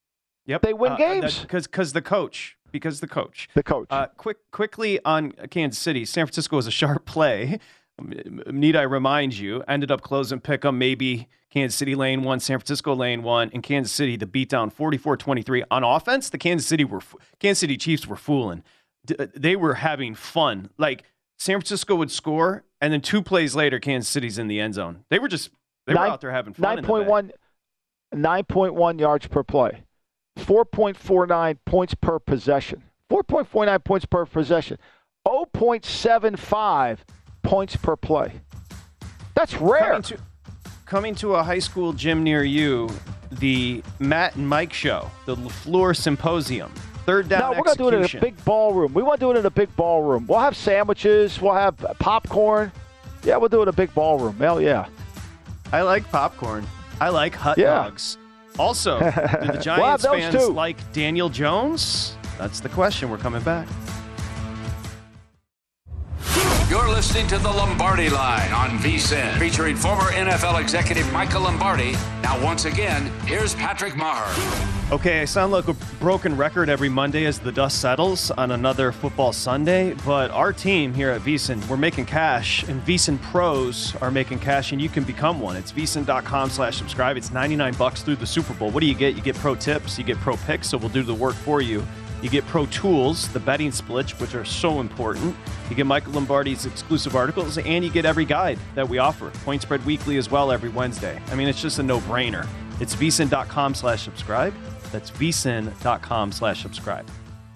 [0.47, 3.89] Yep, they win uh, games because because the coach because the coach the coach.
[3.91, 7.59] Uh, quick quickly on Kansas City, San Francisco was a sharp play.
[8.51, 9.65] Need I remind you?
[9.67, 13.62] Ended up closing pick 'em maybe Kansas City lane one, San Francisco lane one, and
[13.62, 16.29] Kansas City the beatdown 44-23 on offense.
[16.29, 17.01] The Kansas City were
[17.40, 18.62] Kansas City Chiefs were fooling.
[19.19, 20.69] Uh, they were having fun.
[20.77, 21.05] Like
[21.38, 25.05] San Francisco would score, and then two plays later, Kansas City's in the end zone.
[25.09, 25.49] They were just
[25.87, 26.77] they nine, were out there having fun.
[26.77, 27.31] 9.1
[28.14, 29.83] 9.1 yards per play,
[30.38, 34.77] 4.49 points per possession, 4.49 points per possession,
[35.27, 36.99] 0.75
[37.42, 38.42] points per play.
[39.35, 39.81] That's rare.
[39.81, 40.19] Coming to,
[40.87, 42.88] coming to a high school gym near you,
[43.33, 46.72] the Matt and Mike show, the LaFleur Symposium.
[47.05, 47.40] Third down.
[47.40, 48.92] No, we're going to do it in a big ballroom.
[48.94, 50.27] We want to do it in a big ballroom.
[50.27, 51.40] We'll have sandwiches.
[51.40, 52.72] We'll have popcorn.
[53.22, 54.37] Yeah, we'll do it in a big ballroom.
[54.37, 54.88] Hell yeah.
[55.72, 56.66] I like popcorn.
[57.01, 57.66] I like hot yeah.
[57.66, 58.18] dogs.
[58.59, 60.53] Also, do the Giants we'll fans too.
[60.53, 62.16] like Daniel Jones?
[62.38, 63.11] That's the question.
[63.11, 63.68] We're coming back.
[66.69, 71.93] You're listening to the Lombardi Line on VSIN, featuring former NFL executive Michael Lombardi.
[72.23, 74.93] Now, once again, here's Patrick Meagher.
[74.93, 78.91] Okay, I sound like a broken record every Monday as the dust settles on another
[78.91, 84.11] football Sunday, but our team here at VSIN, we're making cash, and VSIN pros are
[84.11, 85.55] making cash, and you can become one.
[85.55, 87.17] It's VSIN.com slash subscribe.
[87.17, 88.73] It's 99 bucks through the Super Bowl.
[88.73, 89.15] What do you get?
[89.15, 91.87] You get pro tips, you get pro picks, so we'll do the work for you.
[92.27, 95.37] You get Pro Tools, the betting splits, which are so important.
[95.71, 99.31] You get Michael Lombardi's exclusive articles, and you get every guide that we offer.
[99.45, 101.23] Point Spread Weekly as well every Wednesday.
[101.29, 102.45] I mean, it's just a no-brainer.
[102.81, 104.53] It's vsin.com slash subscribe.
[104.91, 107.09] That's vsin.com slash subscribe.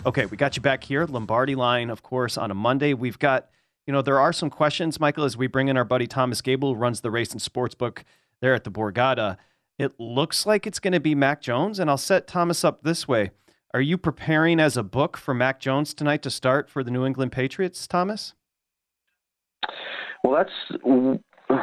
[0.07, 1.05] Okay, we got you back here.
[1.05, 2.95] Lombardi line, of course, on a Monday.
[2.95, 3.51] We've got,
[3.89, 6.75] you know, there are some questions, Michael, as we bring in our buddy Thomas Gable,
[6.75, 8.05] who runs the race and sports book
[8.41, 9.37] there at the Borgata.
[9.81, 13.09] It looks like it's going to be Mac Jones, and I'll set Thomas up this
[13.09, 13.33] way.
[13.73, 17.07] Are you preparing as a book for Mac Jones tonight to start for the New
[17.07, 18.35] England Patriots, Thomas?
[20.25, 20.83] Well, that's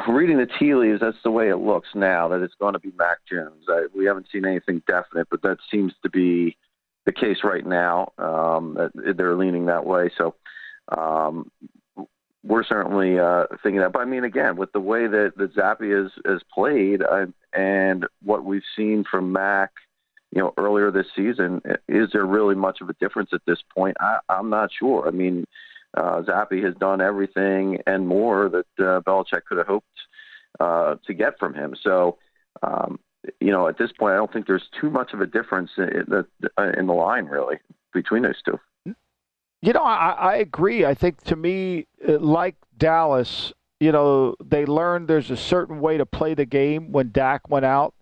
[0.08, 1.00] reading the tea leaves.
[1.00, 3.64] That's the way it looks now that it's going to be Mac Jones.
[3.68, 6.56] I, we haven't seen anything definite, but that seems to be
[7.04, 8.12] the case right now.
[8.16, 10.10] Um, they're leaning that way.
[10.16, 10.34] So
[10.96, 11.50] um,
[12.42, 13.92] we're certainly uh, thinking that.
[13.92, 18.06] But I mean, again, with the way that that Zappe has has played uh, and
[18.22, 19.72] what we've seen from Mac–
[20.30, 21.60] you know, earlier this season.
[21.88, 23.96] Is there really much of a difference at this point?
[24.00, 25.08] I, I'm not sure.
[25.08, 25.44] I mean,
[25.96, 29.86] uh, Zappe has done everything and more that uh, Belichick could have hoped
[30.60, 31.74] uh, to get from him.
[31.82, 32.18] So,
[32.62, 32.98] um,
[33.40, 36.04] you know, at this point, I don't think there's too much of a difference in
[36.08, 36.26] the,
[36.78, 37.56] in the line, really,
[37.92, 38.58] between those two.
[39.60, 40.84] You know, I, I agree.
[40.84, 45.96] I think to me, uh, like Dallas, you know, they learned there's a certain way
[45.96, 47.94] to play the game when Dak went out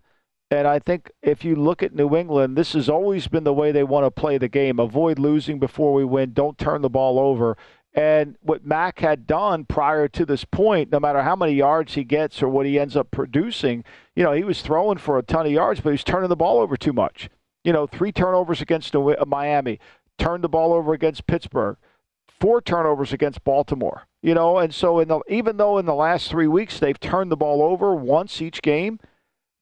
[0.49, 3.71] and I think if you look at New England, this has always been the way
[3.71, 4.79] they want to play the game.
[4.79, 6.33] Avoid losing before we win.
[6.33, 7.57] Don't turn the ball over.
[7.93, 12.03] And what Mac had done prior to this point, no matter how many yards he
[12.03, 13.83] gets or what he ends up producing,
[14.15, 16.35] you know, he was throwing for a ton of yards, but he was turning the
[16.35, 17.29] ball over too much.
[17.63, 19.79] You know, three turnovers against uh, Miami,
[20.17, 21.75] turned the ball over against Pittsburgh,
[22.39, 24.03] four turnovers against Baltimore.
[24.21, 27.31] You know, and so in the even though in the last three weeks they've turned
[27.31, 28.99] the ball over once each game,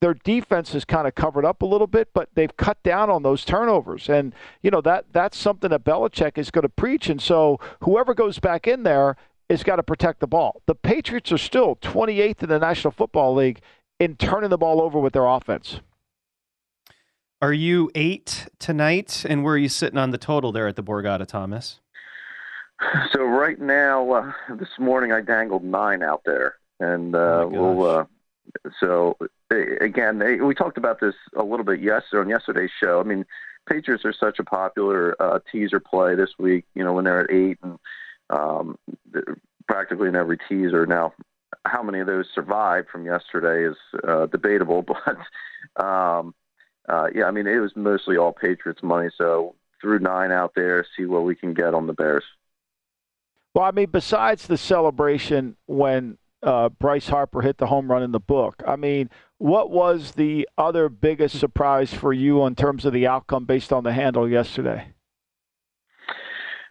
[0.02, 3.24] their defense has kind of covered up a little bit, but they've cut down on
[3.24, 4.10] those turnovers.
[4.10, 7.10] And, you know, that that's something that Belichick is going to preach.
[7.10, 9.16] And so whoever goes back in there
[9.50, 10.62] is got to protect the ball.
[10.66, 13.62] The Patriots are still 28th in the National Football League
[14.00, 15.80] in turning the ball over with their offense.
[17.42, 19.26] Are you eight tonight?
[19.28, 21.80] And where are you sitting on the total there at the Borgata, Thomas?
[23.12, 28.06] So right now, uh, this morning I dangled nine out there, and uh, we'll uh,
[28.80, 29.18] so
[29.52, 33.00] again, they, we talked about this a little bit yesterday on yesterday's show.
[33.00, 33.26] I mean,
[33.68, 36.66] Patriots are such a popular uh, teaser play this week.
[36.76, 37.80] You know, when they're at eight and
[38.30, 38.78] um,
[39.68, 41.14] practically in every teaser now.
[41.66, 43.78] How many of those survived from yesterday is
[44.08, 44.84] uh, debatable,
[45.76, 46.34] but um,
[46.88, 49.10] uh, yeah, I mean it was mostly all Patriots money.
[49.18, 52.24] So threw nine out there, see what we can get on the Bears.
[53.54, 58.12] Well, I mean, besides the celebration when uh, Bryce Harper hit the home run in
[58.12, 62.94] the book, I mean, what was the other biggest surprise for you in terms of
[62.94, 64.90] the outcome based on the handle yesterday?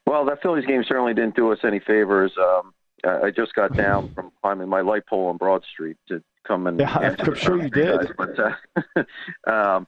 [0.06, 2.32] Well, that Phillies game certainly didn't do us any favors.
[2.38, 2.72] Um,
[3.04, 6.78] I just got down from climbing my light pole on Broad Street to come and.
[6.78, 8.12] Yeah, I'm sure you did.
[8.16, 9.02] But, uh,
[9.50, 9.87] um,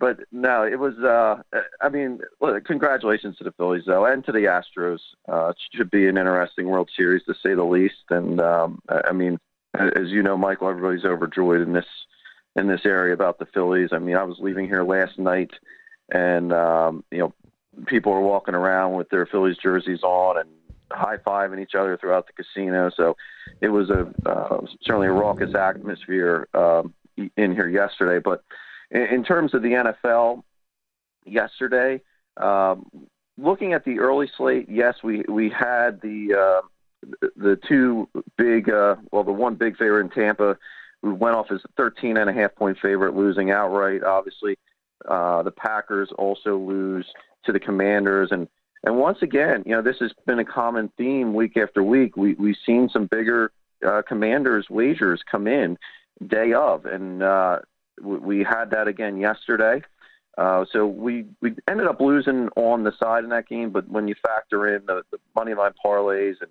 [0.00, 0.96] but no, it was.
[0.98, 1.42] Uh,
[1.82, 2.20] I mean,
[2.64, 5.00] congratulations to the Phillies though, and to the Astros.
[5.28, 8.04] Uh, it should be an interesting World Series to say the least.
[8.08, 9.38] And um, I mean,
[9.74, 11.84] as you know, Michael, everybody's overjoyed in this
[12.56, 13.90] in this area about the Phillies.
[13.92, 15.50] I mean, I was leaving here last night,
[16.10, 17.34] and um, you know,
[17.84, 20.48] people were walking around with their Phillies jerseys on and
[20.90, 22.90] high fiving each other throughout the casino.
[22.96, 23.18] So
[23.60, 26.94] it was a uh, certainly a raucous atmosphere um,
[27.36, 28.18] in here yesterday.
[28.18, 28.42] But
[28.90, 30.42] in, in terms of the NFL,
[31.24, 32.00] yesterday,
[32.36, 32.90] um,
[33.36, 38.96] looking at the early slate, yes, we we had the uh, the two big, uh,
[39.12, 40.56] well, the one big favorite in Tampa,
[41.02, 44.02] who went off as a 13 and a half point favorite, losing outright.
[44.02, 44.58] Obviously,
[45.08, 47.06] uh, the Packers also lose
[47.44, 48.30] to the Commanders.
[48.32, 48.48] And
[48.84, 52.16] and once again, you know, this has been a common theme week after week.
[52.16, 53.52] We we've seen some bigger
[53.86, 55.78] uh, Commanders wagers come in
[56.26, 57.60] day of, and uh,
[58.02, 59.82] we, had that again yesterday.
[60.38, 64.08] Uh, so we, we ended up losing on the side in that game, but when
[64.08, 66.50] you factor in the, the money line parlays and,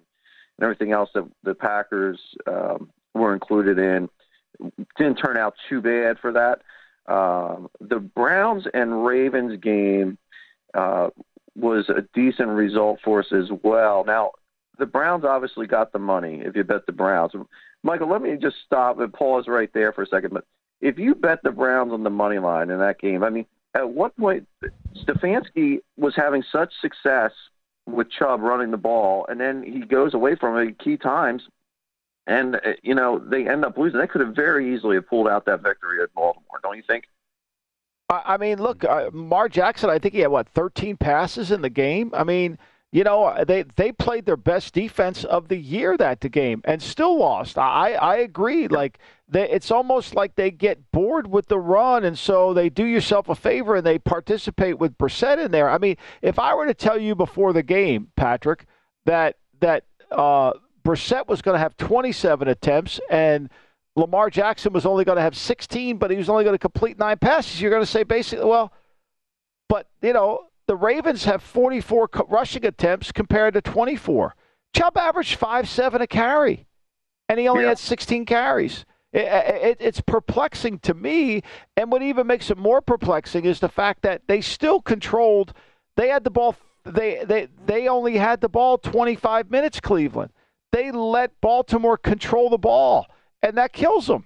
[0.57, 4.09] and everything else that the Packers um, were included in,
[4.97, 6.61] didn't turn out too bad for that.
[7.11, 10.17] Um, the Browns and Ravens game
[10.73, 11.09] uh,
[11.55, 14.03] was a decent result for us as well.
[14.05, 14.31] Now,
[14.77, 17.33] the Browns obviously got the money if you bet the Browns.
[17.83, 20.33] Michael, let me just stop and pause right there for a second.
[20.33, 20.45] But
[20.81, 23.89] if you bet the Browns on the money line in that game, I mean, at
[23.89, 24.47] what point
[24.95, 27.31] Stefanski was having such success
[27.85, 31.43] with Chubb running the ball, and then he goes away from it key times,
[32.27, 33.99] and uh, you know they end up losing.
[33.99, 37.05] They could have very easily have pulled out that victory at Baltimore, don't you think?
[38.11, 39.91] I mean, look, uh, Mar Jackson.
[39.91, 42.09] I think he had what 13 passes in the game.
[42.13, 42.57] I mean,
[42.91, 46.81] you know, they they played their best defense of the year that the game and
[46.81, 47.57] still lost.
[47.57, 48.67] I I agree.
[48.67, 48.97] Like
[49.27, 53.29] they, it's almost like they get bored with the run, and so they do yourself
[53.29, 55.69] a favor and they participate with Brissett in there.
[55.69, 58.65] I mean, if I were to tell you before the game, Patrick,
[59.05, 63.51] that that uh, Brissett was going to have 27 attempts and
[63.95, 66.97] Lamar Jackson was only going to have 16, but he was only going to complete
[66.97, 67.61] nine passes.
[67.61, 68.73] You're going to say basically, well,
[69.67, 74.35] but you know the Ravens have 44 rushing attempts compared to 24.
[74.71, 76.67] Chubb averaged five seven a carry,
[77.27, 77.69] and he only yeah.
[77.69, 78.85] had 16 carries.
[79.11, 81.41] It, it, it's perplexing to me,
[81.75, 85.53] and what even makes it more perplexing is the fact that they still controlled.
[85.95, 86.55] They had the ball.
[86.83, 89.79] They they they only had the ball 25 minutes.
[89.79, 90.31] Cleveland.
[90.71, 93.07] They let Baltimore control the ball
[93.41, 94.25] and that kills them.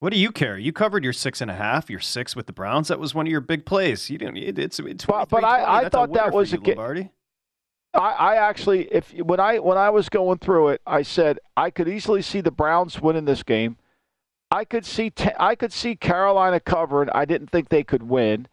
[0.00, 0.58] What do you care?
[0.58, 2.88] You covered your six and a half, your six with the Browns.
[2.88, 4.10] That was one of your big plays.
[4.10, 4.36] You didn't.
[4.36, 6.78] It's, it's but, but I, I thought that was a game.
[7.94, 11.70] I, I actually, if when I when I was going through it, I said I
[11.70, 13.78] could easily see the Browns winning this game.
[14.50, 17.08] I could see I could see Carolina covering.
[17.14, 18.48] I didn't think they could win.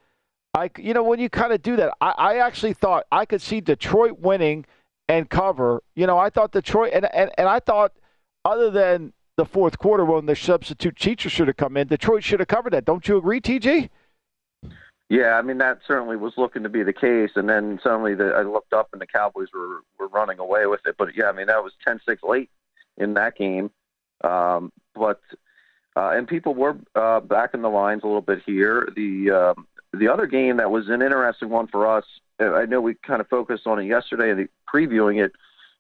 [0.54, 3.42] I you know when you kind of do that, I, I actually thought I could
[3.42, 4.66] see Detroit winning
[5.10, 5.84] and cover.
[5.96, 7.92] You know, I thought Detroit, and, and, and I thought
[8.46, 12.40] other than the fourth quarter when the substitute teacher should have come in, Detroit should
[12.40, 12.86] have covered that.
[12.86, 13.90] Don't you agree, TG?
[15.10, 18.30] Yeah, I mean that certainly was looking to be the case, and then suddenly the,
[18.30, 20.96] I looked up and the Cowboys were were running away with it.
[20.98, 22.50] But yeah, I mean that was 10-6 late
[22.98, 23.70] in that game.
[24.24, 25.22] Um, but
[25.96, 28.90] uh, and people were uh, back in the lines a little bit here.
[28.96, 32.06] The um, the other game that was an interesting one for us
[32.40, 35.34] I know we kind of focused on it yesterday and previewing it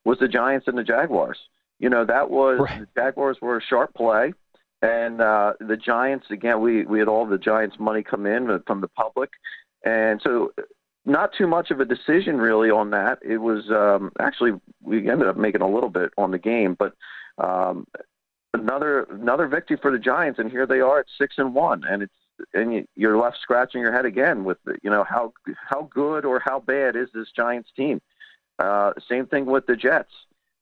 [0.05, 1.37] was the Giants and the Jaguars.
[1.83, 2.79] You know, that was right.
[2.79, 4.31] the Jaguars were a sharp play,
[4.81, 6.61] and uh, the Giants again.
[6.61, 9.31] We we had all the Giants money come in from the public,
[9.83, 10.53] and so
[11.03, 13.19] not too much of a decision really on that.
[13.21, 16.93] It was um, actually we ended up making a little bit on the game, but
[17.37, 17.85] um,
[18.53, 22.03] another another victory for the Giants, and here they are at six and one, and
[22.03, 22.13] it's
[22.53, 25.33] and you're left scratching your head again with you know how
[25.69, 28.01] how good or how bad is this Giants team?
[28.57, 30.13] Uh, same thing with the Jets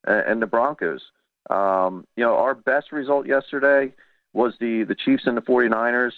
[0.05, 1.01] and the Broncos.
[1.49, 3.93] Um, you know, our best result yesterday
[4.33, 6.11] was the the Chiefs and the 49ers.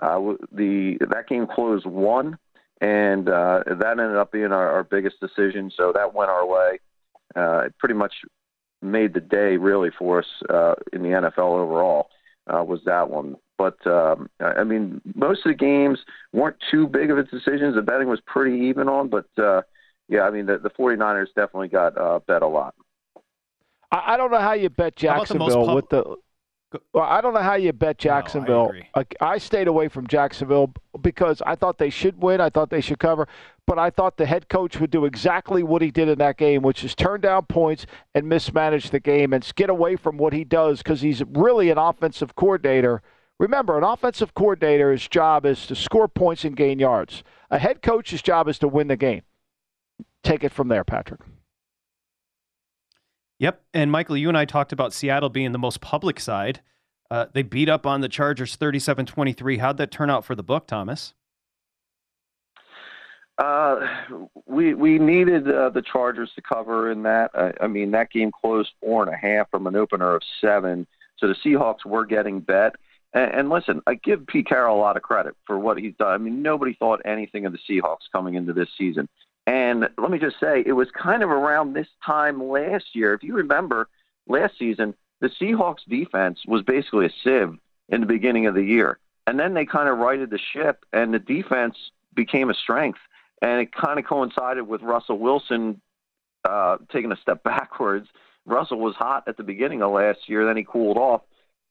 [0.00, 2.38] Uh, the that game closed one,
[2.80, 5.70] and uh, that ended up being our, our biggest decision.
[5.76, 6.78] So that went our way.
[7.34, 8.14] Uh, it pretty much
[8.80, 12.08] made the day really for us uh, in the NFL overall.
[12.46, 13.36] Uh, was that one?
[13.58, 15.98] But um, I mean, most of the games
[16.32, 17.74] weren't too big of a decisions.
[17.74, 19.62] The betting was pretty even on, but uh,
[20.08, 22.74] yeah, I mean, the, the 49ers definitely got bet a lot.
[23.90, 26.16] I, I don't know how you bet Jacksonville pub- with the.
[26.92, 28.72] Well, I don't know how you bet Jacksonville.
[28.74, 30.70] No, I, I, stayed away from Jacksonville
[31.00, 32.42] because I thought they should win.
[32.42, 33.26] I thought they should cover,
[33.66, 36.60] but I thought the head coach would do exactly what he did in that game,
[36.60, 40.44] which is turn down points and mismanage the game and get away from what he
[40.44, 43.00] does because he's really an offensive coordinator.
[43.38, 47.22] Remember, an offensive coordinator's job is to score points and gain yards.
[47.50, 49.22] A head coach's job is to win the game.
[50.22, 51.20] Take it from there, Patrick.
[53.38, 53.62] Yep.
[53.72, 56.60] And Michael, you and I talked about Seattle being the most public side.
[57.10, 59.58] Uh, they beat up on the Chargers 37 23.
[59.58, 61.14] How'd that turn out for the book, Thomas?
[63.38, 63.86] Uh,
[64.46, 67.30] we we needed uh, the Chargers to cover in that.
[67.34, 70.86] I, I mean, that game closed four and a half from an opener of seven.
[71.18, 72.74] So the Seahawks were getting bet.
[73.14, 76.12] And, and listen, I give Pete Carroll a lot of credit for what he's done.
[76.12, 79.08] I mean, nobody thought anything of the Seahawks coming into this season.
[79.48, 83.14] And let me just say, it was kind of around this time last year.
[83.14, 83.88] If you remember
[84.28, 87.56] last season, the Seahawks defense was basically a sieve
[87.88, 88.98] in the beginning of the year.
[89.26, 91.76] And then they kind of righted the ship, and the defense
[92.12, 92.98] became a strength.
[93.40, 95.80] And it kind of coincided with Russell Wilson
[96.44, 98.06] uh, taking a step backwards.
[98.44, 101.22] Russell was hot at the beginning of last year, then he cooled off.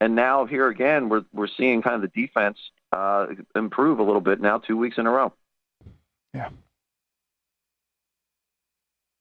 [0.02, 2.58] And now here again, we're we're seeing kind of the defense
[2.92, 5.32] uh, improve a little bit now, two weeks in a row.
[6.34, 6.50] Yeah,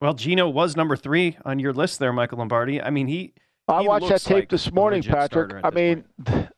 [0.00, 2.80] well, Geno was number three on your list there, Michael Lombardi.
[2.82, 3.32] I mean, he.
[3.68, 5.52] I he watched that tape like this morning, Patrick.
[5.64, 6.04] I mean,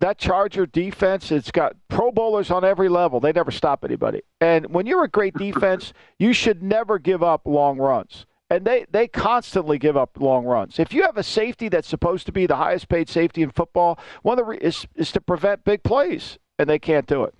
[0.00, 3.20] that Charger defense, it's got Pro Bowlers on every level.
[3.20, 4.22] They never stop anybody.
[4.40, 8.26] And when you're a great defense, you should never give up long runs.
[8.50, 10.78] And they, they constantly give up long runs.
[10.78, 13.98] If you have a safety that's supposed to be the highest paid safety in football,
[14.22, 17.34] one of the re- is, is to prevent big plays, and they can't do it.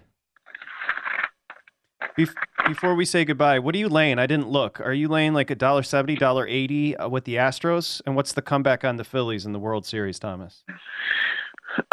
[2.67, 4.19] Before we say goodbye, what are you laying?
[4.19, 4.81] I didn't look.
[4.81, 8.01] Are you laying like a dollar seventy, dollar eighty uh, with the Astros?
[8.07, 10.65] And what's the comeback on the Phillies in the World Series, Thomas?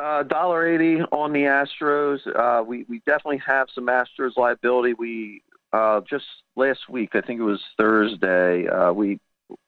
[0.02, 2.20] Uh, dollar uh, eighty on the Astros.
[2.28, 4.94] Uh, we we definitely have some Astros liability.
[4.94, 5.42] We
[5.74, 9.20] uh, just last week, I think it was Thursday, uh, we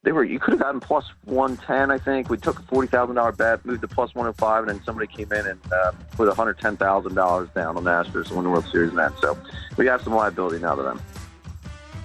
[0.04, 1.92] they were you could have gotten plus one ten.
[1.92, 4.46] I think we took a forty thousand dollar bet, moved to plus one hundred oh
[4.46, 7.78] five, and then somebody came in and uh, put one hundred ten thousand dollars down
[7.78, 8.94] on the Astros to win the World Series.
[8.94, 9.38] And so
[9.78, 11.02] we have some liability now to them.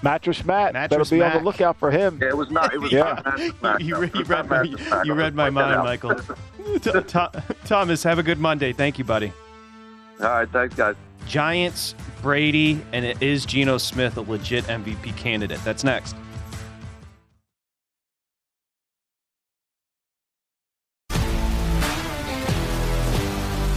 [0.03, 0.75] Mattress Matt.
[0.75, 1.35] Mattress Better be Mac.
[1.35, 2.19] on the lookout for him.
[2.23, 2.73] Yeah, it was not.
[2.73, 3.21] It was yeah.
[3.63, 4.63] not you, you, you read my,
[5.05, 6.15] you read my mind, Michael.
[7.65, 8.73] Thomas, have a good Monday.
[8.73, 9.33] Thank you, buddy.
[10.21, 10.97] All right, thanks, guys.
[11.27, 15.61] Giants, Brady, and it is Geno Smith a legit MVP candidate?
[15.65, 16.17] That's next.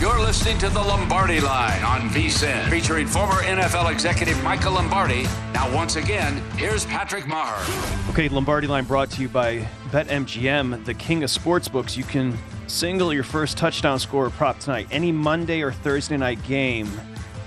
[0.00, 5.22] You're listening to the Lombardi Line on VSIN, featuring former NFL executive Michael Lombardi.
[5.54, 8.10] Now, once again, here's Patrick Meagher.
[8.10, 9.58] Okay, Lombardi Line brought to you by
[9.90, 11.96] BetMGM, the king of sportsbooks.
[11.96, 12.36] You can
[12.66, 16.90] single your first touchdown score prop tonight, any Monday or Thursday night game.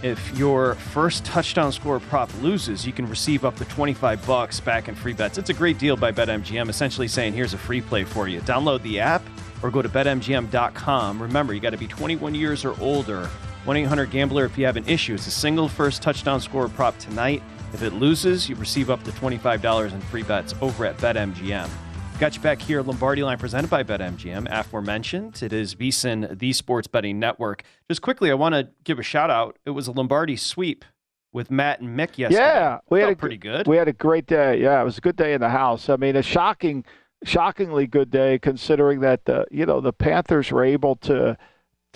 [0.01, 4.87] If your first touchdown score prop loses, you can receive up to 25 bucks back
[4.87, 5.37] in free bets.
[5.37, 8.39] It's a great deal by BetMGM, essentially saying here's a free play for you.
[8.41, 9.21] Download the app
[9.63, 11.21] or go to betmgm.com.
[11.21, 13.25] Remember, you got to be 21 years or older.
[13.65, 15.15] 1 800 Gambler if you have an issue.
[15.15, 17.43] It's a single first touchdown score prop tonight.
[17.73, 21.69] If it loses, you receive up to $25 in free bets over at BetMGM.
[22.19, 24.47] Got you back here, Lombardi Line presented by BetMGM.
[24.49, 27.63] Aforementioned, it is VSIN, the sports betting network.
[27.87, 29.59] Just quickly, I want to give a shout out.
[29.65, 30.83] It was a Lombardi sweep
[31.31, 32.41] with Matt and Mick yesterday.
[32.41, 33.67] Yeah, we had a pretty good.
[33.67, 34.59] We had a great day.
[34.59, 35.89] Yeah, it was a good day in the house.
[35.89, 36.85] I mean, a shocking
[37.23, 41.37] shockingly good day considering that the you know the Panthers were able to.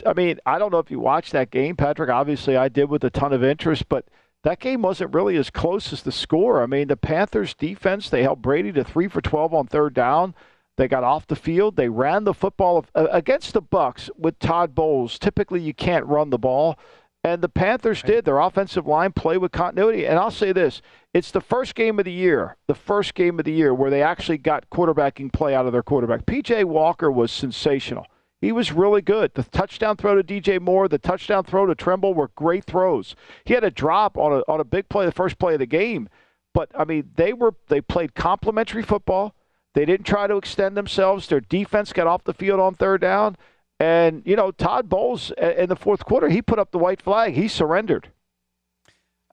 [0.05, 2.09] I mean, I don't know if you watched that game, Patrick.
[2.09, 4.05] Obviously, I did with a ton of interest, but
[4.43, 6.63] that game wasn't really as close as the score.
[6.63, 10.33] I mean, the Panthers defense they held Brady to three for twelve on third down.
[10.77, 11.75] They got off the field.
[11.75, 15.19] They ran the football uh, against the Bucs with Todd Bowles.
[15.19, 16.79] Typically, you can't run the ball.
[17.23, 18.25] And the Panthers did.
[18.25, 20.07] Their offensive line play with continuity.
[20.07, 20.81] And I'll say this
[21.13, 24.01] it's the first game of the year, the first game of the year where they
[24.01, 26.25] actually got quarterbacking play out of their quarterback.
[26.25, 28.07] PJ Walker was sensational.
[28.41, 29.35] He was really good.
[29.35, 33.15] The touchdown throw to DJ Moore, the touchdown throw to Tremble were great throws.
[33.45, 35.67] He had a drop on a on a big play, the first play of the
[35.67, 36.09] game.
[36.53, 39.35] But I mean, they were they played complementary football.
[39.73, 41.27] They didn't try to extend themselves.
[41.27, 43.37] Their defense got off the field on third down.
[43.81, 47.01] And, you know, Todd Bowles uh, in the fourth quarter, he put up the white
[47.01, 47.33] flag.
[47.33, 48.11] He surrendered.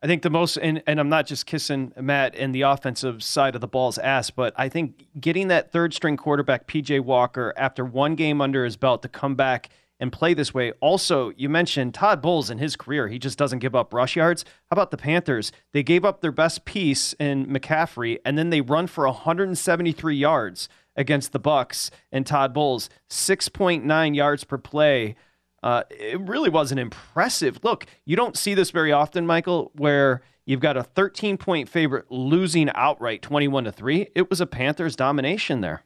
[0.03, 3.55] I think the most, and, and I'm not just kissing Matt and the offensive side
[3.55, 7.85] of the ball's ass, but I think getting that third string quarterback, PJ Walker, after
[7.85, 9.69] one game under his belt to come back
[10.01, 10.73] and play this way.
[10.81, 13.09] Also, you mentioned Todd Bowles in his career.
[13.09, 14.47] He just doesn't give up rush yards.
[14.71, 15.53] How about the Panthers?
[15.75, 20.71] They gave up their best piece in McCaffrey, and then they run for 173 yards
[20.99, 25.15] against the Bucs and Todd Bowles, 6.9 yards per play.
[25.63, 27.61] Uh, it really was an impressive.
[27.63, 32.11] Look, you don't see this very often, Michael, where you've got a 13 point favorite
[32.11, 34.09] losing outright 21 to 3.
[34.15, 35.85] It was a Panthers domination there.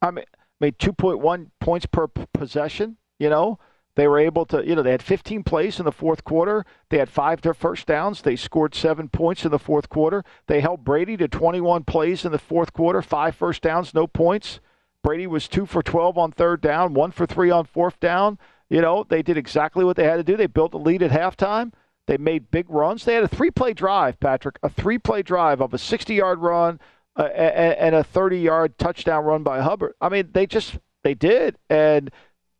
[0.00, 0.24] I mean,
[0.60, 3.58] made 2.1 points per possession, you know.
[3.96, 6.66] They were able to, you know, they had 15 plays in the fourth quarter.
[6.88, 8.22] They had five first downs.
[8.22, 10.24] They scored seven points in the fourth quarter.
[10.46, 14.58] They held Brady to 21 plays in the fourth quarter, five first downs, no points.
[15.02, 18.38] Brady was two for 12 on third down, one for three on fourth down.
[18.68, 20.36] You know, they did exactly what they had to do.
[20.36, 21.72] They built a lead at halftime.
[22.06, 23.04] They made big runs.
[23.04, 26.40] They had a three play drive, Patrick, a three play drive of a 60 yard
[26.40, 26.80] run
[27.16, 29.94] uh, and a 30 yard touchdown run by Hubbard.
[30.00, 31.58] I mean, they just, they did.
[31.70, 32.10] And,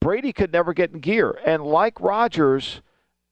[0.05, 1.39] Brady could never get in gear.
[1.47, 2.83] And like Rodgers,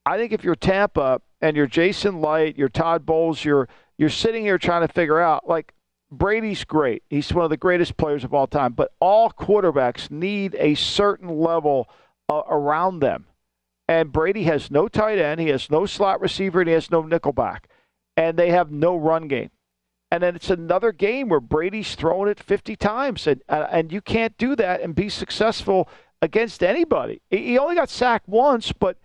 [0.07, 3.69] I think if you're Tampa and you're Jason Licht, you're Todd Bowles, you're
[3.99, 5.75] you're sitting here trying to figure out like
[6.11, 7.03] Brady's great.
[7.11, 11.29] He's one of the greatest players of all time, but all quarterbacks need a certain
[11.29, 11.91] level
[12.31, 13.27] uh, around them.
[13.87, 17.03] And Brady has no tight end, he has no slot receiver, and he has no
[17.03, 17.65] nickelback.
[18.17, 19.51] And they have no run game.
[20.11, 24.39] And then it's another game where Brady's throwing it 50 times, and and you can't
[24.39, 25.87] do that and be successful
[26.23, 27.21] against anybody.
[27.31, 28.97] He only got sacked once, but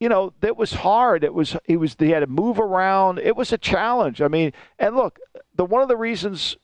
[0.00, 1.22] you know that was hard.
[1.22, 3.20] It was he was he had to move around.
[3.20, 4.20] It was a challenge.
[4.20, 5.20] I mean, and look,
[5.54, 6.56] the one of the reasons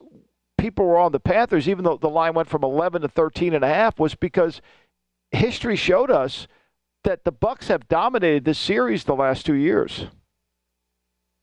[0.57, 3.63] people were on the Panthers, even though the line went from 11 to 13 and
[3.63, 4.61] a half, was because
[5.31, 6.49] history showed us
[7.05, 10.07] that the Bucs have dominated this series the last two years.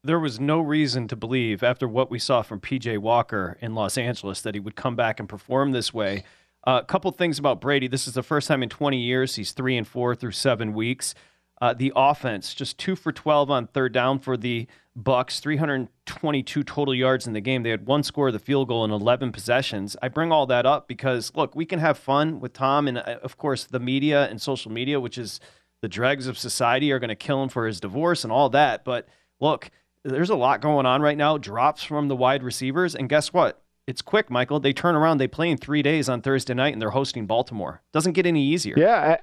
[0.04, 3.98] there was no reason to believe after what we saw from PJ Walker in Los
[3.98, 6.24] Angeles that he would come back and perform this way.
[6.66, 7.88] A uh, couple things about Brady.
[7.88, 11.14] This is the first time in 20 years he's three and four through seven weeks.
[11.62, 16.96] Uh, the offense just two for 12 on third down for the Bucs, 322 total
[16.96, 17.64] yards in the game.
[17.64, 19.96] They had one score of the field goal in 11 possessions.
[20.02, 23.20] I bring all that up because look, we can have fun with Tom, and uh,
[23.22, 25.40] of course the media and social media, which is
[25.82, 28.84] the dregs of society, are going to kill him for his divorce and all that.
[28.84, 29.08] But
[29.40, 29.70] look,
[30.04, 31.38] there's a lot going on right now.
[31.38, 33.62] Drops from the wide receivers, and guess what?
[33.88, 34.60] It's quick, Michael.
[34.60, 35.20] They turn around.
[35.20, 37.82] They play in three days on Thursday night, and they're hosting Baltimore.
[37.94, 38.76] Doesn't get any easier.
[38.78, 39.18] Yeah,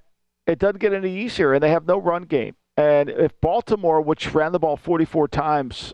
[0.47, 2.55] it doesn't get any easier, and they have no run game.
[2.77, 5.93] And if Baltimore, which ran the ball 44 times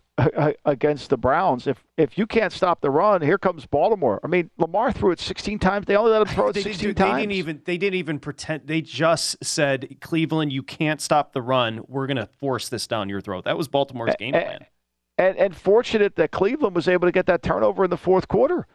[0.64, 4.20] against the Browns, if if you can't stop the run, here comes Baltimore.
[4.22, 5.86] I mean, Lamar threw it 16 times.
[5.86, 7.14] They only let him throw it 16 did, times.
[7.14, 8.68] They didn't even they didn't even pretend.
[8.68, 11.82] They just said, Cleveland, you can't stop the run.
[11.88, 13.44] We're going to force this down your throat.
[13.44, 14.66] That was Baltimore's game plan.
[15.18, 18.66] And, and fortunate that Cleveland was able to get that turnover in the fourth quarter.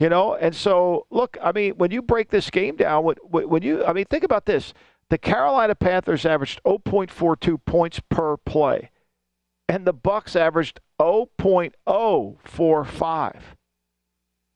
[0.00, 3.62] You know, and so look, I mean, when you break this game down, when, when
[3.62, 4.72] you, I mean, think about this:
[5.10, 8.92] the Carolina Panthers averaged 0.42 points per play,
[9.68, 12.92] and the Bucs averaged 0.045.
[13.02, 13.40] I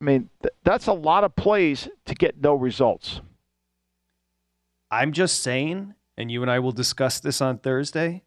[0.05, 3.19] mean, th- that's a lot of plays to get no results.
[4.91, 8.23] I'm just saying, and you and I will discuss this on Thursday.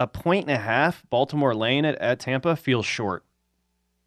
[0.00, 3.24] A point and a half, Baltimore laying it at Tampa feels short.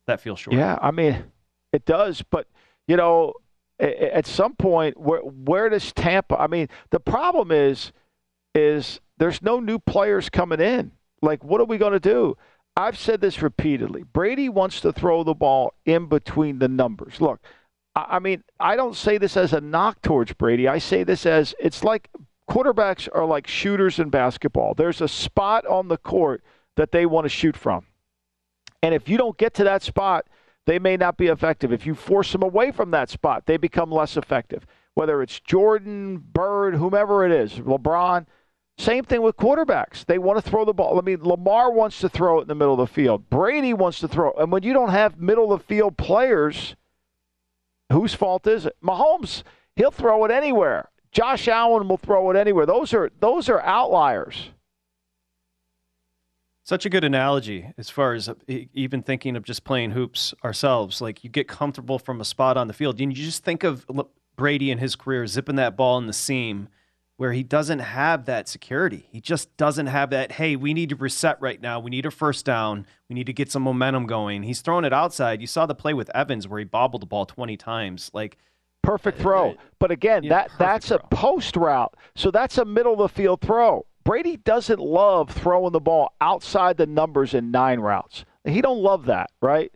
[0.07, 0.55] That feels short.
[0.55, 1.25] Yeah, I mean,
[1.73, 2.47] it does, but
[2.87, 3.33] you know,
[3.79, 6.39] at some point, where where does Tampa?
[6.39, 7.91] I mean, the problem is,
[8.55, 10.91] is there's no new players coming in.
[11.21, 12.37] Like, what are we going to do?
[12.75, 14.03] I've said this repeatedly.
[14.03, 17.19] Brady wants to throw the ball in between the numbers.
[17.19, 17.41] Look,
[17.95, 20.67] I mean, I don't say this as a knock towards Brady.
[20.67, 22.09] I say this as it's like
[22.49, 24.73] quarterbacks are like shooters in basketball.
[24.73, 26.43] There's a spot on the court
[26.75, 27.85] that they want to shoot from.
[28.83, 30.27] And if you don't get to that spot,
[30.65, 31.71] they may not be effective.
[31.71, 34.65] If you force them away from that spot, they become less effective.
[34.93, 38.25] Whether it's Jordan, Bird, whomever it is, LeBron,
[38.77, 40.05] same thing with quarterbacks.
[40.05, 40.97] They want to throw the ball.
[40.97, 43.29] I mean, Lamar wants to throw it in the middle of the field.
[43.29, 44.31] Brady wants to throw.
[44.33, 46.75] And when you don't have middle of the field players,
[47.91, 48.75] whose fault is it?
[48.83, 49.43] Mahomes,
[49.75, 50.89] he'll throw it anywhere.
[51.11, 52.65] Josh Allen will throw it anywhere.
[52.65, 54.49] Those are those are outliers.
[56.63, 61.01] Such a good analogy as far as even thinking of just playing hoops ourselves.
[61.01, 63.85] Like you get comfortable from a spot on the field, and you just think of
[64.37, 66.69] Brady in his career zipping that ball in the seam
[67.21, 69.07] where he doesn't have that security.
[69.11, 71.79] He just doesn't have that, hey, we need to reset right now.
[71.79, 72.87] We need a first down.
[73.09, 74.41] We need to get some momentum going.
[74.41, 75.39] He's throwing it outside.
[75.39, 78.09] You saw the play with Evans where he bobbled the ball 20 times.
[78.11, 78.39] Like
[78.81, 79.55] perfect uh, throw.
[79.79, 80.97] But again, yeah, that that's throw.
[80.97, 81.95] a post route.
[82.15, 83.85] So that's a middle of the field throw.
[84.03, 88.25] Brady doesn't love throwing the ball outside the numbers in nine routes.
[88.45, 89.71] He don't love that, right?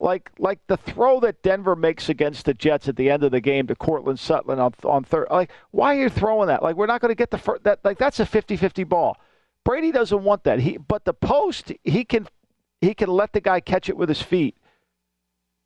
[0.00, 3.40] Like like the throw that Denver makes against the Jets at the end of the
[3.40, 5.28] game to Courtland Sutton on on third.
[5.30, 6.62] Like why are you throwing that?
[6.62, 9.18] Like we're not going to get the first, that like that's a 50-50 ball.
[9.64, 10.60] Brady doesn't want that.
[10.60, 12.26] He but the post he can
[12.80, 14.56] he can let the guy catch it with his feet.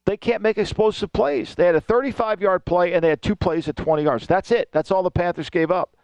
[0.06, 1.54] They can't make explosive plays.
[1.54, 4.26] They had a 35 yard play and they had two plays at 20 yards.
[4.26, 4.68] That's it.
[4.72, 5.96] That's all the Panthers gave up.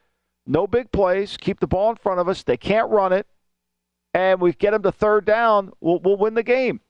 [0.46, 1.36] No big plays.
[1.36, 2.42] Keep the ball in front of us.
[2.42, 3.26] They can't run it.
[4.14, 5.72] And we get them to third down.
[5.80, 6.80] We'll, we'll win the game.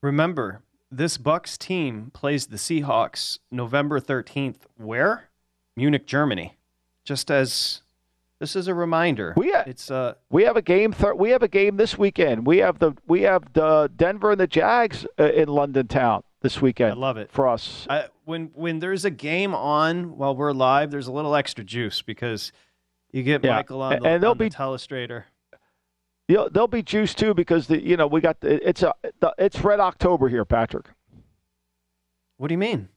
[0.00, 4.60] Remember, this Bucs team plays the Seahawks November 13th.
[4.76, 5.28] Where?
[5.76, 6.56] Munich, Germany.
[7.04, 7.82] Just as
[8.40, 9.34] this is a reminder.
[9.36, 10.92] We have, it's uh we have a game.
[10.92, 12.46] Th- we have a game this weekend.
[12.46, 16.62] We have the we have the Denver and the Jags uh, in London town this
[16.62, 16.92] weekend.
[16.92, 17.86] I love it for us.
[17.90, 22.00] I, when when there's a game on while we're live, there's a little extra juice
[22.02, 22.52] because
[23.10, 23.56] you get yeah.
[23.56, 25.24] Michael on the, and they'll on be, the telestrator.
[26.28, 28.94] You know, they'll be juice too because the you know we got the, it's a
[29.20, 30.86] the, it's Red October here, Patrick.
[32.36, 32.88] What do you mean?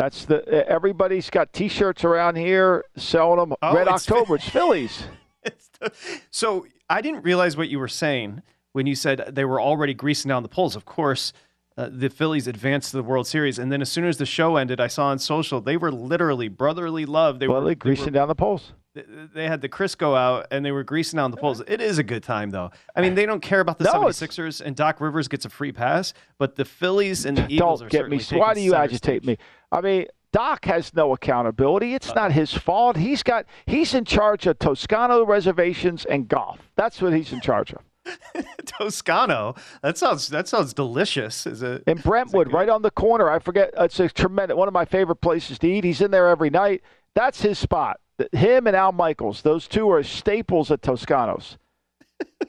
[0.00, 3.54] That's the everybody's got T-shirts around here selling them.
[3.60, 5.02] Oh, Red it's October, it's Phillies.
[5.42, 5.92] it's the,
[6.30, 8.40] so I didn't realize what you were saying
[8.72, 10.74] when you said they were already greasing down the poles.
[10.74, 11.34] Of course,
[11.76, 14.56] uh, the Phillies advanced to the World Series, and then as soon as the show
[14.56, 17.38] ended, I saw on social they were literally brotherly love.
[17.38, 18.72] They well, were greasing they were, down the poles.
[18.94, 21.62] They had the Crisco out, and they were greasing down the poles.
[21.68, 22.70] It is a good time, though.
[22.96, 25.70] I mean, they don't care about the no, 76ers, and Doc Rivers gets a free
[25.70, 28.20] pass, but the Phillies and the Eagles don't are get me.
[28.36, 29.26] Why do you agitate stage.
[29.26, 29.38] me?
[29.72, 31.94] I mean, Doc has no accountability.
[31.94, 32.96] It's uh, not his fault.
[32.96, 36.58] He's got he's in charge of Toscano reservations and golf.
[36.76, 37.82] That's what he's in charge of.
[38.66, 39.54] Toscano.
[39.82, 41.46] That sounds that sounds delicious.
[41.46, 43.30] Is it in Brentwood, right on the corner?
[43.30, 43.72] I forget.
[43.78, 45.84] It's a tremendous one of my favorite places to eat.
[45.84, 46.82] He's in there every night.
[47.14, 48.00] That's his spot.
[48.32, 51.56] Him and Al Michaels, those two are staples at Toscano's.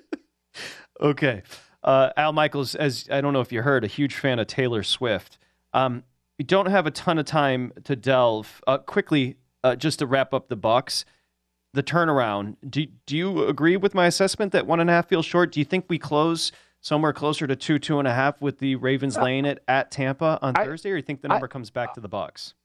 [1.02, 1.44] okay.
[1.84, 4.84] Uh, Al Michaels, as I don't know if you heard, a huge fan of Taylor
[4.84, 5.38] Swift.
[5.74, 6.04] Um,
[6.42, 8.64] we don't have a ton of time to delve.
[8.66, 11.06] Uh, quickly, uh, just to wrap up the Bucs,
[11.72, 12.56] the turnaround.
[12.68, 15.52] Do do you agree with my assessment that one and a half feels short?
[15.52, 18.76] Do you think we close somewhere closer to two two and a half with the
[18.78, 21.70] Ravens laying it at Tampa on I- Thursday, or you think the number I- comes
[21.70, 22.56] back to the Bucs?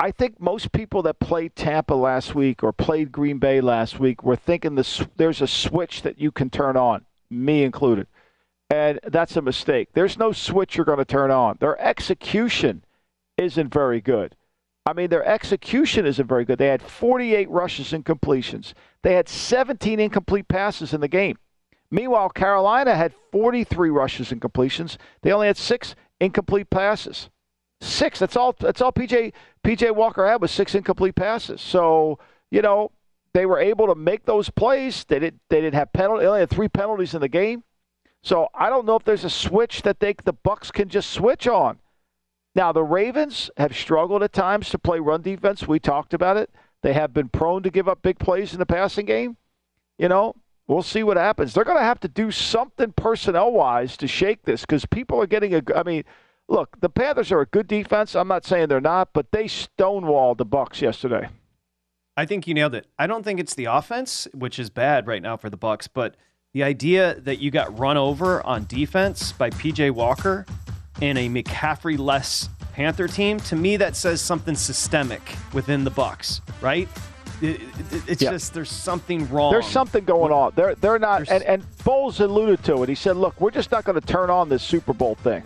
[0.00, 4.24] I think most people that played Tampa last week or played Green Bay last week
[4.24, 8.08] were thinking the, there's a switch that you can turn on, me included.
[8.68, 9.90] And that's a mistake.
[9.92, 11.58] There's no switch you're going to turn on.
[11.60, 12.82] Their execution
[13.36, 14.36] isn't very good.
[14.86, 16.58] I mean, their execution isn't very good.
[16.58, 21.38] They had 48 rushes and completions, they had 17 incomplete passes in the game.
[21.90, 24.98] Meanwhile, Carolina had 43 rushes and completions.
[25.22, 27.30] They only had six incomplete passes.
[27.80, 28.18] Six.
[28.18, 28.54] That's all.
[28.58, 28.92] That's all.
[28.92, 29.32] PJ
[29.62, 31.60] PJ Walker had was six incomplete passes.
[31.60, 32.18] So
[32.50, 32.90] you know
[33.32, 35.04] they were able to make those plays.
[35.04, 35.40] They didn't.
[35.50, 36.22] They didn't have penalty.
[36.22, 37.62] They only had three penalties in the game.
[38.22, 41.46] So I don't know if there's a switch that they the Bucs can just switch
[41.46, 41.78] on.
[42.54, 45.66] Now the Ravens have struggled at times to play run defense.
[45.66, 46.50] We talked about it.
[46.82, 49.36] They have been prone to give up big plays in the passing game.
[49.98, 50.34] You know,
[50.66, 51.54] we'll see what happens.
[51.54, 55.26] They're going to have to do something personnel wise to shake this because people are
[55.26, 55.62] getting a.
[55.74, 56.04] I mean,
[56.48, 58.14] look, the Panthers are a good defense.
[58.14, 61.28] I'm not saying they're not, but they stonewalled the Bucs yesterday.
[62.16, 62.86] I think you nailed it.
[62.98, 66.14] I don't think it's the offense, which is bad right now for the Bucs, but
[66.52, 70.46] the idea that you got run over on defense by PJ Walker
[71.00, 75.20] in a McCaffrey less Panther team, to me that says something systemic
[75.52, 76.88] within the Bucs, right?
[77.40, 78.30] It- it- it's Yeah.
[78.32, 79.52] just there's something wrong.
[79.52, 80.52] There's something going on.
[80.54, 81.28] They're they're not.
[81.28, 82.88] And, and Bowles alluded to it.
[82.88, 85.42] He said, "Look, we're just not going to turn on this Super Bowl thing."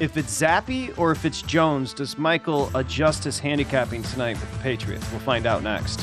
[0.00, 4.58] If it's Zappe or if it's Jones, does Michael adjust his handicapping tonight with the
[4.58, 5.04] Patriots?
[5.10, 6.02] We'll find out next.